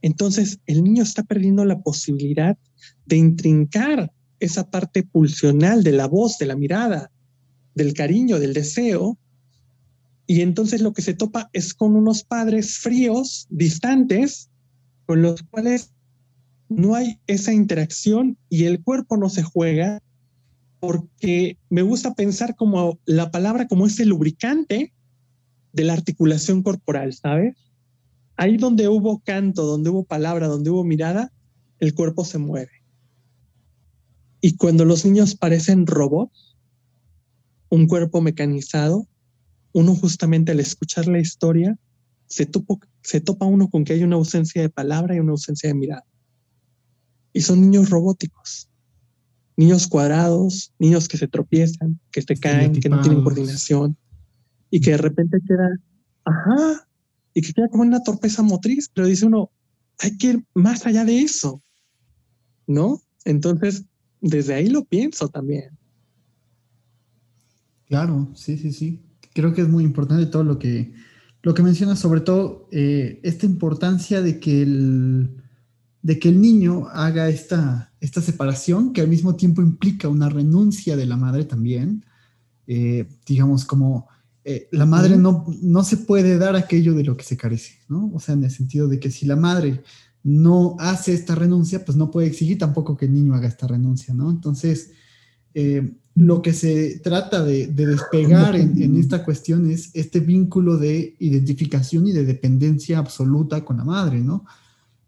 Entonces, 0.06 0.60
el 0.66 0.84
niño 0.84 1.02
está 1.02 1.24
perdiendo 1.24 1.64
la 1.64 1.80
posibilidad 1.80 2.56
de 3.06 3.16
intrincar 3.16 4.12
esa 4.38 4.70
parte 4.70 5.02
pulsional 5.02 5.82
de 5.82 5.90
la 5.90 6.06
voz, 6.06 6.38
de 6.38 6.46
la 6.46 6.54
mirada, 6.54 7.10
del 7.74 7.92
cariño, 7.92 8.38
del 8.38 8.54
deseo. 8.54 9.18
Y 10.28 10.42
entonces 10.42 10.80
lo 10.80 10.92
que 10.92 11.02
se 11.02 11.14
topa 11.14 11.50
es 11.52 11.74
con 11.74 11.96
unos 11.96 12.22
padres 12.22 12.78
fríos, 12.78 13.48
distantes, 13.50 14.48
con 15.06 15.22
los 15.22 15.42
cuales 15.42 15.90
no 16.68 16.94
hay 16.94 17.18
esa 17.26 17.52
interacción 17.52 18.38
y 18.48 18.66
el 18.66 18.84
cuerpo 18.84 19.16
no 19.16 19.28
se 19.28 19.42
juega 19.42 20.00
porque 20.78 21.58
me 21.68 21.82
gusta 21.82 22.14
pensar 22.14 22.54
como 22.54 23.00
la 23.06 23.32
palabra 23.32 23.66
como 23.66 23.88
ese 23.88 24.06
lubricante 24.06 24.92
de 25.72 25.82
la 25.82 25.94
articulación 25.94 26.62
corporal, 26.62 27.12
¿sabes? 27.12 27.65
Ahí 28.36 28.56
donde 28.56 28.88
hubo 28.88 29.20
canto, 29.20 29.64
donde 29.64 29.90
hubo 29.90 30.04
palabra, 30.04 30.46
donde 30.46 30.70
hubo 30.70 30.84
mirada, 30.84 31.32
el 31.78 31.94
cuerpo 31.94 32.24
se 32.24 32.38
mueve. 32.38 32.70
Y 34.40 34.56
cuando 34.56 34.84
los 34.84 35.04
niños 35.04 35.34
parecen 35.34 35.86
robots, 35.86 36.56
un 37.68 37.86
cuerpo 37.86 38.20
mecanizado, 38.20 39.06
uno 39.72 39.94
justamente 39.94 40.52
al 40.52 40.60
escuchar 40.60 41.06
la 41.08 41.18
historia, 41.18 41.78
se, 42.26 42.48
se 43.02 43.20
topa 43.20 43.46
uno 43.46 43.68
con 43.68 43.84
que 43.84 43.94
hay 43.94 44.02
una 44.02 44.16
ausencia 44.16 44.62
de 44.62 44.68
palabra 44.68 45.14
y 45.14 45.20
una 45.20 45.32
ausencia 45.32 45.68
de 45.68 45.74
mirada. 45.74 46.04
Y 47.32 47.40
son 47.40 47.60
niños 47.60 47.90
robóticos, 47.90 48.68
niños 49.56 49.86
cuadrados, 49.86 50.72
niños 50.78 51.08
que 51.08 51.18
se 51.18 51.28
tropiezan, 51.28 52.00
que 52.10 52.22
se 52.22 52.36
caen, 52.36 52.80
que 52.80 52.88
no 52.88 53.00
tienen 53.00 53.22
coordinación 53.22 53.96
y 54.70 54.80
que 54.80 54.92
de 54.92 54.98
repente 54.98 55.38
queda, 55.46 55.78
ajá, 56.24 56.88
y 57.36 57.42
que 57.42 57.52
queda 57.52 57.68
como 57.68 57.82
una 57.82 58.02
torpeza 58.02 58.42
motriz, 58.42 58.90
pero 58.94 59.06
dice 59.06 59.26
uno, 59.26 59.50
hay 59.98 60.16
que 60.16 60.28
ir 60.28 60.44
más 60.54 60.86
allá 60.86 61.04
de 61.04 61.20
eso, 61.20 61.62
¿no? 62.66 63.02
Entonces, 63.26 63.84
desde 64.22 64.54
ahí 64.54 64.70
lo 64.70 64.86
pienso 64.86 65.28
también. 65.28 65.76
Claro, 67.84 68.30
sí, 68.34 68.56
sí, 68.56 68.72
sí. 68.72 69.02
Creo 69.34 69.52
que 69.52 69.60
es 69.60 69.68
muy 69.68 69.84
importante 69.84 70.24
todo 70.24 70.44
lo 70.44 70.58
que, 70.58 70.94
lo 71.42 71.52
que 71.52 71.62
mencionas, 71.62 71.98
sobre 71.98 72.22
todo 72.22 72.70
eh, 72.72 73.20
esta 73.22 73.44
importancia 73.44 74.22
de 74.22 74.40
que 74.40 74.62
el, 74.62 75.36
de 76.00 76.18
que 76.18 76.30
el 76.30 76.40
niño 76.40 76.88
haga 76.88 77.28
esta, 77.28 77.92
esta 78.00 78.22
separación, 78.22 78.94
que 78.94 79.02
al 79.02 79.08
mismo 79.08 79.36
tiempo 79.36 79.60
implica 79.60 80.08
una 80.08 80.30
renuncia 80.30 80.96
de 80.96 81.04
la 81.04 81.18
madre 81.18 81.44
también, 81.44 82.02
eh, 82.66 83.06
digamos, 83.26 83.66
como 83.66 84.08
eh, 84.48 84.68
la 84.70 84.86
madre 84.86 85.16
no, 85.16 85.44
no 85.60 85.82
se 85.82 85.96
puede 85.96 86.38
dar 86.38 86.54
aquello 86.54 86.94
de 86.94 87.02
lo 87.02 87.16
que 87.16 87.24
se 87.24 87.36
carece, 87.36 87.80
¿no? 87.88 88.12
O 88.14 88.20
sea, 88.20 88.36
en 88.36 88.44
el 88.44 88.50
sentido 88.52 88.86
de 88.86 89.00
que 89.00 89.10
si 89.10 89.26
la 89.26 89.34
madre 89.34 89.82
no 90.22 90.76
hace 90.78 91.14
esta 91.14 91.34
renuncia, 91.34 91.84
pues 91.84 91.98
no 91.98 92.12
puede 92.12 92.28
exigir 92.28 92.56
tampoco 92.56 92.96
que 92.96 93.06
el 93.06 93.12
niño 93.12 93.34
haga 93.34 93.48
esta 93.48 93.66
renuncia, 93.66 94.14
¿no? 94.14 94.30
Entonces, 94.30 94.92
eh, 95.52 95.96
lo 96.14 96.42
que 96.42 96.52
se 96.52 97.00
trata 97.00 97.42
de, 97.42 97.66
despegar 97.66 98.54
en, 98.54 98.96
esta 98.96 99.24
cuestión 99.24 99.68
es 99.68 99.90
este 99.94 100.20
vínculo 100.20 100.76
de 100.76 101.16
identificación 101.18 102.06
y 102.06 102.12
de 102.12 102.24
dependencia 102.24 102.98
absoluta 102.98 103.64
con 103.64 103.78
la 103.78 103.84
madre, 103.84 104.20
¿no? 104.20 104.44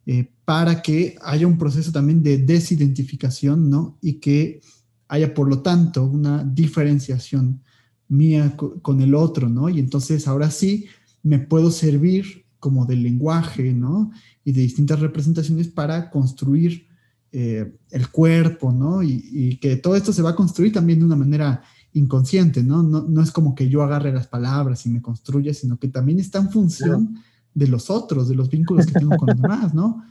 Eh, 0.04 0.32
para 0.44 0.82
que 0.82 1.16
haya 1.22 1.46
un 1.46 1.58
proceso 1.58 1.92
también 1.92 2.24
de 2.24 2.38
desidentificación, 2.38 3.70
¿no? 3.70 3.98
Y 4.02 4.14
que 4.14 4.62
haya, 5.06 5.32
por 5.32 5.48
lo 5.48 5.60
tanto, 5.60 6.04
una 6.04 6.42
diferenciación 6.42 7.62
mía 8.08 8.56
con 8.56 9.00
el 9.00 9.14
otro, 9.14 9.48
¿no? 9.48 9.68
Y 9.68 9.78
entonces 9.78 10.26
ahora 10.26 10.50
sí 10.50 10.86
me 11.22 11.38
puedo 11.38 11.70
servir 11.70 12.46
como 12.58 12.86
del 12.86 13.02
lenguaje, 13.02 13.72
¿no? 13.72 14.10
Y 14.44 14.52
de 14.52 14.62
distintas 14.62 15.00
representaciones 15.00 15.68
para 15.68 16.10
construir 16.10 16.88
eh, 17.30 17.74
el 17.90 18.08
cuerpo, 18.08 18.72
¿no? 18.72 19.02
Y, 19.02 19.58
que 19.60 19.76
todo 19.76 19.94
esto 19.96 20.12
se 20.12 20.22
va 20.22 20.30
a 20.30 20.36
construir 20.36 20.72
también 20.72 20.98
de 20.98 21.04
una 21.04 21.16
manera 21.16 21.62
inconsciente, 21.92 22.62
¿no? 22.62 22.82
¿no? 22.82 23.22
es 23.22 23.30
como 23.30 23.54
que 23.54 23.68
yo 23.68 23.82
agarre 23.82 24.12
las 24.12 24.26
palabras 24.26 24.86
y 24.86 24.90
me 24.90 25.02
construya, 25.02 25.52
sino 25.52 25.78
que 25.78 25.88
también 25.88 26.20
está 26.20 26.38
en 26.38 26.50
función 26.50 27.18
de 27.54 27.66
los 27.66 27.90
otros, 27.90 28.28
de 28.28 28.34
los 28.34 28.48
vínculos 28.48 28.86
que 28.86 28.92
tengo 28.92 29.16
con 29.16 29.28
los 29.28 29.40
demás, 29.40 29.74
¿no? 29.74 30.02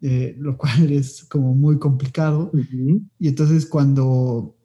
Eh, 0.00 0.36
lo 0.38 0.56
cual 0.58 0.90
es 0.92 1.24
como 1.24 1.54
muy 1.54 1.78
complicado. 1.78 2.50
Y 3.18 3.28
entonces 3.28 3.66
cuando 3.66 4.57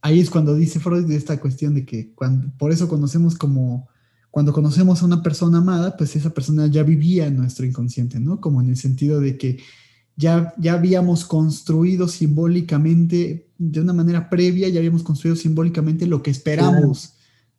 ahí 0.00 0.20
es 0.20 0.30
cuando 0.30 0.54
dice 0.54 0.80
Freud 0.80 1.06
de 1.06 1.16
esta 1.16 1.40
cuestión 1.40 1.74
de 1.74 1.84
que 1.84 2.12
cuando, 2.14 2.50
por 2.58 2.72
eso 2.72 2.88
conocemos 2.88 3.36
como, 3.36 3.88
cuando 4.30 4.52
conocemos 4.52 5.02
a 5.02 5.06
una 5.06 5.22
persona 5.22 5.58
amada, 5.58 5.96
pues 5.96 6.14
esa 6.16 6.30
persona 6.30 6.66
ya 6.66 6.82
vivía 6.82 7.26
en 7.26 7.36
nuestro 7.36 7.66
inconsciente, 7.66 8.20
¿no? 8.20 8.40
Como 8.40 8.60
en 8.60 8.68
el 8.68 8.76
sentido 8.76 9.20
de 9.20 9.36
que 9.36 9.58
ya, 10.16 10.54
ya 10.58 10.74
habíamos 10.74 11.24
construido 11.24 12.08
simbólicamente, 12.08 13.48
de 13.58 13.80
una 13.80 13.92
manera 13.92 14.28
previa, 14.28 14.68
ya 14.68 14.78
habíamos 14.78 15.02
construido 15.02 15.36
simbólicamente 15.36 16.06
lo 16.06 16.22
que 16.22 16.30
esperamos 16.30 17.14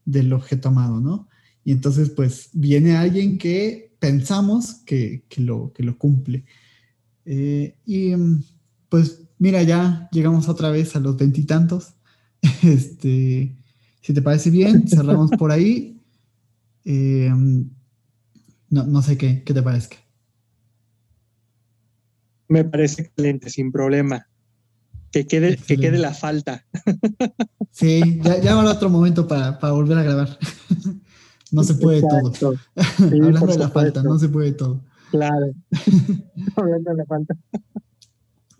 del 0.05 0.31
objeto 0.33 0.69
amado, 0.69 0.99
¿no? 0.99 1.27
Y 1.63 1.71
entonces, 1.71 2.09
pues, 2.09 2.49
viene 2.53 2.95
alguien 2.95 3.37
que 3.37 3.95
pensamos 3.99 4.75
que, 4.85 5.23
lo, 5.37 5.73
que 5.73 5.83
lo 5.83 5.97
cumple. 5.97 6.45
Eh, 7.25 7.75
y 7.85 8.13
pues, 8.89 9.23
mira, 9.37 9.63
ya 9.63 10.07
llegamos 10.11 10.47
otra 10.47 10.69
vez 10.69 10.95
a 10.95 10.99
los 10.99 11.17
veintitantos. 11.17 11.96
Este, 12.63 13.55
si 14.01 14.13
te 14.13 14.21
parece 14.21 14.49
bien, 14.49 14.87
cerramos 14.87 15.31
por 15.31 15.51
ahí. 15.51 16.01
Eh, 16.85 17.31
no, 18.69 19.01
sé 19.01 19.17
qué, 19.17 19.43
qué 19.43 19.53
te 19.53 19.61
parece. 19.61 19.89
Me 22.47 22.63
parece 22.63 23.03
excelente, 23.03 23.49
sin 23.49 23.71
problema. 23.71 24.27
Que 25.11 25.25
quede, 25.25 25.57
que 25.57 25.77
quede 25.77 25.97
la 25.97 26.13
falta. 26.13 26.65
Sí, 27.71 28.19
ya, 28.23 28.41
ya 28.41 28.57
habrá 28.57 28.71
otro 28.71 28.89
momento 28.89 29.27
para, 29.27 29.57
volver 29.71 29.97
a 29.97 30.03
grabar. 30.03 30.37
No 31.49 31.63
se 31.63 31.75
puede 31.75 32.01
todo. 32.01 32.55
Hablando 32.99 33.47
de 33.47 33.57
la 33.57 33.69
falta, 33.69 34.03
no 34.03 34.19
se 34.19 34.27
puede 34.27 34.51
todo. 34.51 34.81
Claro. 35.11 35.53
Hablando 36.57 36.91
de 36.91 36.97
la 36.97 37.05
falta 37.05 37.37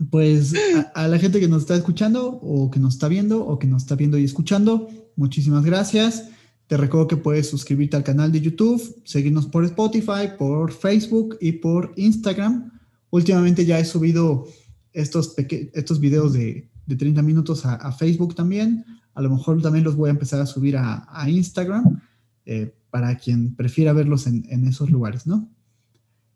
pues 0.10 0.54
a, 0.94 1.08
la 1.08 1.20
gente 1.20 1.40
que 1.40 1.48
nos 1.48 1.64
está 1.64 1.76
escuchando 1.76 2.40
o 2.42 2.70
que 2.70 2.80
nos 2.80 2.96
está 2.96 3.08
viendo 3.08 3.46
o 3.46 3.58
que 3.58 3.68
nos 3.68 3.84
está 3.84 3.96
viendo 3.96 4.18
y 4.18 4.24
escuchando, 4.24 4.90
muchísimas 5.16 5.66
gracias. 5.66 6.30
Te 6.68 6.78
recuerdo 6.78 7.08
que 7.08 7.18
puedes 7.18 7.50
suscribirte 7.50 7.96
al 7.96 8.04
canal 8.04 8.32
de 8.32 8.42
YouTube, 8.42 9.02
seguirnos 9.06 9.48
por 9.48 9.64
Spotify, 9.66 10.30
por 10.38 10.72
Facebook 10.72 11.38
y 11.40 11.54
por 11.54 11.94
Instagram. 11.96 12.72
Últimamente 13.10 13.66
ya 13.66 13.80
he 13.80 13.86
subido 13.86 14.48
estos, 14.92 15.34
estos 15.38 16.00
videos 16.00 16.34
de, 16.34 16.70
de 16.88 16.96
30 16.96 17.22
minutos 17.22 17.66
a, 17.66 17.92
Facebook 17.92 18.34
también. 18.34 18.86
A 19.14 19.22
lo 19.22 19.30
mejor 19.30 19.62
también 19.62 19.84
los 19.84 19.96
voy 19.96 20.10
a 20.10 20.12
empezar 20.12 20.42
a 20.42 20.46
subir 20.46 20.78
a, 20.78 21.26
Instagram 21.28 22.02
eh, 22.46 22.74
para 22.90 23.18
quien 23.18 23.56
prefiera 23.56 23.94
verlos 23.94 24.26
en, 24.26 24.68
esos 24.68 24.90
lugares, 24.90 25.28
¿no? 25.28 25.50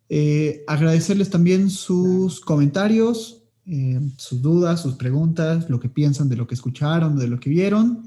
Eh, 0.10 0.64
agradecerles 0.68 1.30
también 1.30 1.70
sus 1.70 2.42
comentarios, 2.42 3.41
eh, 3.74 4.02
sus 4.18 4.42
dudas, 4.42 4.82
sus 4.82 4.96
preguntas, 4.96 5.70
lo 5.70 5.80
que 5.80 5.88
piensan 5.88 6.28
de 6.28 6.36
lo 6.36 6.46
que 6.46 6.56
escucharon, 6.56 7.16
de 7.18 7.30
lo 7.30 7.40
que 7.40 7.50
vieron. 7.50 8.04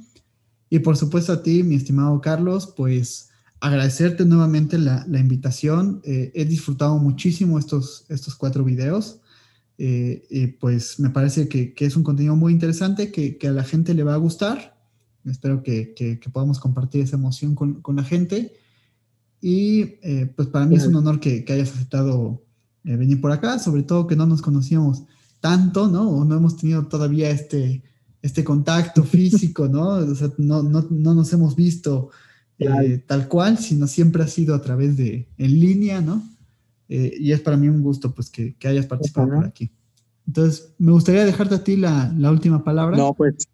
Y 0.68 0.80
por 0.80 0.98
supuesto 0.98 1.32
a 1.32 1.42
ti, 1.42 1.62
mi 1.62 1.74
estimado 1.74 2.20
Carlos, 2.20 2.74
pues 2.76 3.30
agradecerte 3.60 4.26
nuevamente 4.26 4.76
la, 4.76 5.06
invitación. 5.18 6.02
Eh, 6.04 6.32
he 6.34 6.44
disfrutado 6.44 6.98
muchísimo 6.98 7.58
estos, 7.58 8.04
estos 8.10 8.34
cuatro 8.34 8.62
videos. 8.62 9.20
Eh, 9.78 10.26
y 10.28 10.48
pues 10.48 11.00
me 11.00 11.08
parece 11.08 11.48
que, 11.48 11.74
es 11.78 11.96
un 11.96 12.02
contenido 12.02 12.36
muy 12.36 12.52
interesante, 12.52 13.10
que, 13.10 13.38
a 13.48 13.50
la 13.50 13.64
gente 13.64 13.94
le 13.94 14.02
va 14.02 14.12
a 14.12 14.18
gustar. 14.18 14.78
Espero 15.24 15.62
que, 15.62 16.20
podamos 16.30 16.60
compartir 16.60 17.00
esa 17.00 17.16
emoción 17.16 17.54
con, 17.54 17.96
la 17.96 18.04
gente. 18.04 18.52
Y 19.40 19.84
pues 20.36 20.48
para 20.48 20.66
mí 20.66 20.76
es 20.76 20.86
un 20.86 20.96
honor 20.96 21.20
que, 21.20 21.42
hayas 21.48 21.72
aceptado 21.72 22.44
venir 22.82 23.18
por 23.18 23.32
acá, 23.32 23.58
sobre 23.58 23.82
todo 23.82 24.06
que 24.06 24.14
no 24.14 24.26
nos 24.26 24.42
conocíamos 24.42 25.04
tanto, 25.44 25.88
¿no? 25.88 26.08
O 26.08 26.24
no 26.24 26.36
hemos 26.36 26.56
tenido 26.56 26.86
todavía 26.86 27.28
este, 27.28 27.82
este 28.22 28.42
contacto 28.42 29.04
físico, 29.16 29.68
¿no? 29.68 29.88
O 29.88 30.14
sea, 30.14 30.30
no, 30.38 30.62
no, 30.62 30.86
no 30.88 31.12
nos 31.12 31.30
hemos 31.34 31.54
visto 31.54 32.08
eh, 32.58 33.04
tal 33.06 33.28
cual, 33.28 33.58
sino 33.58 33.86
siempre 33.86 34.22
ha 34.22 34.26
sido 34.26 34.54
a 34.54 34.62
través 34.62 34.96
de, 34.96 35.28
en 35.36 35.60
línea, 35.60 36.00
¿no? 36.00 36.22
Eh, 36.88 37.14
y 37.20 37.32
es 37.32 37.42
para 37.42 37.58
mí 37.58 37.68
un 37.68 37.82
gusto, 37.82 38.14
pues, 38.14 38.30
que, 38.30 38.54
que 38.54 38.68
hayas 38.68 38.86
participado 38.86 39.28
por 39.28 39.44
aquí. 39.44 39.70
Entonces, 40.26 40.72
me 40.78 40.92
gustaría 40.92 41.26
dejarte 41.26 41.56
a 41.56 41.62
ti 41.62 41.76
la, 41.76 42.10
la 42.16 42.30
última 42.30 42.64
palabra. 42.64 42.96
No, 42.96 43.12
pues, 43.12 43.46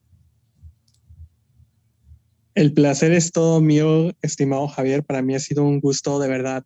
el 2.55 2.73
placer 2.73 3.11
es 3.11 3.33
todo 3.33 3.61
mío, 3.61 4.13
estimado 4.23 4.69
Javier. 4.69 5.03
Para 5.03 5.23
mí 5.23 5.35
ha 5.35 5.41
sido 5.41 5.65
un 5.65 5.81
gusto 5.81 6.21
de 6.21 6.29
verdad 6.29 6.65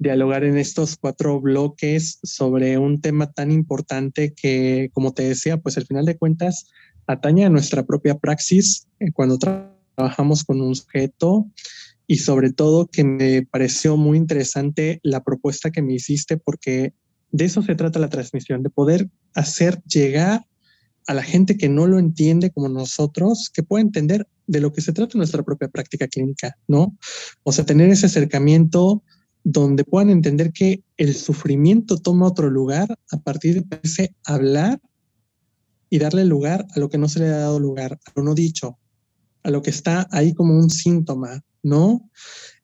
dialogar 0.00 0.44
en 0.44 0.56
estos 0.56 0.96
cuatro 0.96 1.40
bloques 1.42 2.18
sobre 2.22 2.78
un 2.78 3.02
tema 3.02 3.30
tan 3.30 3.52
importante 3.52 4.32
que, 4.34 4.88
como 4.94 5.12
te 5.12 5.24
decía, 5.24 5.58
pues 5.58 5.76
al 5.76 5.86
final 5.86 6.06
de 6.06 6.16
cuentas 6.16 6.68
atañe 7.06 7.44
a 7.44 7.50
nuestra 7.50 7.84
propia 7.84 8.18
praxis 8.18 8.88
eh, 8.98 9.12
cuando 9.12 9.38
trabajamos 9.38 10.42
con 10.42 10.62
un 10.62 10.74
sujeto 10.74 11.46
y 12.06 12.16
sobre 12.16 12.50
todo 12.50 12.86
que 12.86 13.04
me 13.04 13.42
pareció 13.42 13.98
muy 13.98 14.16
interesante 14.16 15.00
la 15.02 15.22
propuesta 15.22 15.70
que 15.70 15.82
me 15.82 15.92
hiciste 15.92 16.38
porque 16.38 16.94
de 17.30 17.44
eso 17.44 17.62
se 17.62 17.74
trata 17.74 17.98
la 17.98 18.08
transmisión, 18.08 18.62
de 18.62 18.70
poder 18.70 19.06
hacer 19.34 19.82
llegar 19.82 20.46
a 21.06 21.14
la 21.14 21.22
gente 21.22 21.58
que 21.58 21.68
no 21.68 21.86
lo 21.86 21.98
entiende 21.98 22.50
como 22.50 22.70
nosotros, 22.70 23.50
que 23.52 23.62
pueda 23.62 23.82
entender 23.82 24.26
de 24.46 24.60
lo 24.60 24.72
que 24.72 24.80
se 24.80 24.94
trata 24.94 25.18
nuestra 25.18 25.42
propia 25.42 25.68
práctica 25.68 26.08
clínica, 26.08 26.56
¿no? 26.66 26.96
O 27.42 27.52
sea, 27.52 27.66
tener 27.66 27.90
ese 27.90 28.06
acercamiento 28.06 29.02
donde 29.44 29.84
puedan 29.84 30.10
entender 30.10 30.52
que 30.52 30.82
el 30.96 31.14
sufrimiento 31.14 31.96
toma 31.98 32.26
otro 32.26 32.50
lugar 32.50 32.98
a 33.10 33.16
partir 33.18 33.64
de 33.64 33.80
ese 33.82 34.14
hablar 34.24 34.80
y 35.88 35.98
darle 35.98 36.24
lugar 36.24 36.66
a 36.74 36.78
lo 36.78 36.88
que 36.88 36.98
no 36.98 37.08
se 37.08 37.20
le 37.20 37.26
ha 37.26 37.38
dado 37.38 37.58
lugar, 37.58 37.98
a 38.04 38.12
lo 38.14 38.22
no 38.22 38.34
dicho, 38.34 38.78
a 39.42 39.50
lo 39.50 39.62
que 39.62 39.70
está 39.70 40.06
ahí 40.12 40.34
como 40.34 40.56
un 40.56 40.70
síntoma, 40.70 41.42
¿no? 41.62 42.08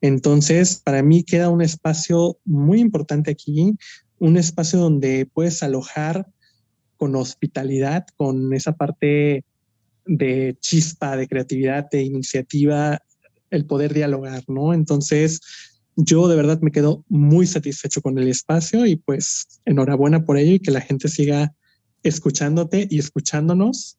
Entonces, 0.01 0.81
para 0.83 1.03
mí 1.03 1.23
queda 1.23 1.49
un 1.49 1.61
espacio 1.61 2.37
muy 2.45 2.79
importante 2.79 3.31
aquí, 3.31 3.73
un 4.19 4.37
espacio 4.37 4.79
donde 4.79 5.29
puedes 5.31 5.61
alojar 5.63 6.27
con 6.95 7.15
hospitalidad, 7.15 8.05
con 8.15 8.53
esa 8.53 8.73
parte 8.73 9.45
de 10.05 10.57
chispa, 10.59 11.17
de 11.17 11.27
creatividad, 11.27 11.89
de 11.91 12.03
iniciativa, 12.03 13.01
el 13.49 13.65
poder 13.65 13.93
dialogar, 13.93 14.43
¿no? 14.47 14.73
Entonces, 14.73 15.41
yo 15.97 16.27
de 16.27 16.35
verdad 16.35 16.61
me 16.61 16.71
quedo 16.71 17.03
muy 17.09 17.47
satisfecho 17.47 18.01
con 18.01 18.17
el 18.19 18.27
espacio 18.27 18.85
y 18.85 18.95
pues 18.95 19.59
enhorabuena 19.65 20.23
por 20.23 20.37
ello 20.37 20.53
y 20.53 20.59
que 20.59 20.71
la 20.71 20.81
gente 20.81 21.09
siga 21.09 21.55
escuchándote 22.03 22.87
y 22.89 22.99
escuchándonos 22.99 23.97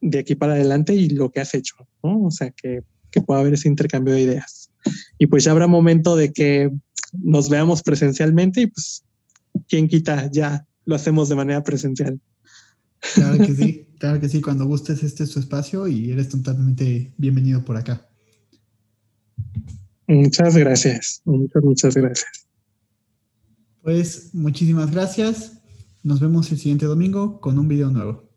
de 0.00 0.18
aquí 0.18 0.34
para 0.34 0.54
adelante 0.54 0.94
y 0.94 1.08
lo 1.08 1.30
que 1.30 1.40
has 1.40 1.54
hecho, 1.54 1.76
¿no? 2.02 2.24
O 2.24 2.30
sea, 2.32 2.50
que, 2.50 2.82
que 3.12 3.20
pueda 3.20 3.40
haber 3.40 3.54
ese 3.54 3.68
intercambio 3.68 4.12
de 4.12 4.22
ideas. 4.22 4.70
Y 5.18 5.28
pues 5.28 5.44
ya 5.44 5.52
habrá 5.52 5.68
momento 5.68 6.16
de 6.16 6.32
que 6.32 6.72
nos 7.12 7.48
veamos 7.48 7.82
presencialmente 7.82 8.62
y 8.62 8.66
pues, 8.66 9.04
¿quién 9.68 9.86
quita? 9.86 10.28
Ya 10.32 10.66
lo 10.84 10.96
hacemos 10.96 11.28
de 11.28 11.36
manera 11.36 11.62
presencial. 11.62 12.20
Claro 13.14 13.38
que 13.38 13.54
sí, 13.54 13.86
claro 13.98 14.20
que 14.20 14.28
sí. 14.28 14.40
Cuando 14.40 14.66
gustes, 14.66 15.04
este 15.04 15.22
es 15.22 15.30
tu 15.30 15.38
espacio 15.38 15.86
y 15.86 16.10
eres 16.10 16.28
totalmente 16.28 17.12
bienvenido 17.16 17.64
por 17.64 17.76
acá. 17.76 18.08
Muchas 20.12 20.56
gracias, 20.56 21.22
muchas, 21.24 21.62
muchas 21.62 21.94
gracias. 21.94 22.48
Pues 23.82 24.34
muchísimas 24.34 24.90
gracias. 24.90 25.62
Nos 26.02 26.20
vemos 26.20 26.52
el 26.52 26.58
siguiente 26.58 26.86
domingo 26.86 27.40
con 27.40 27.58
un 27.58 27.66
video 27.66 27.90
nuevo. 27.90 28.31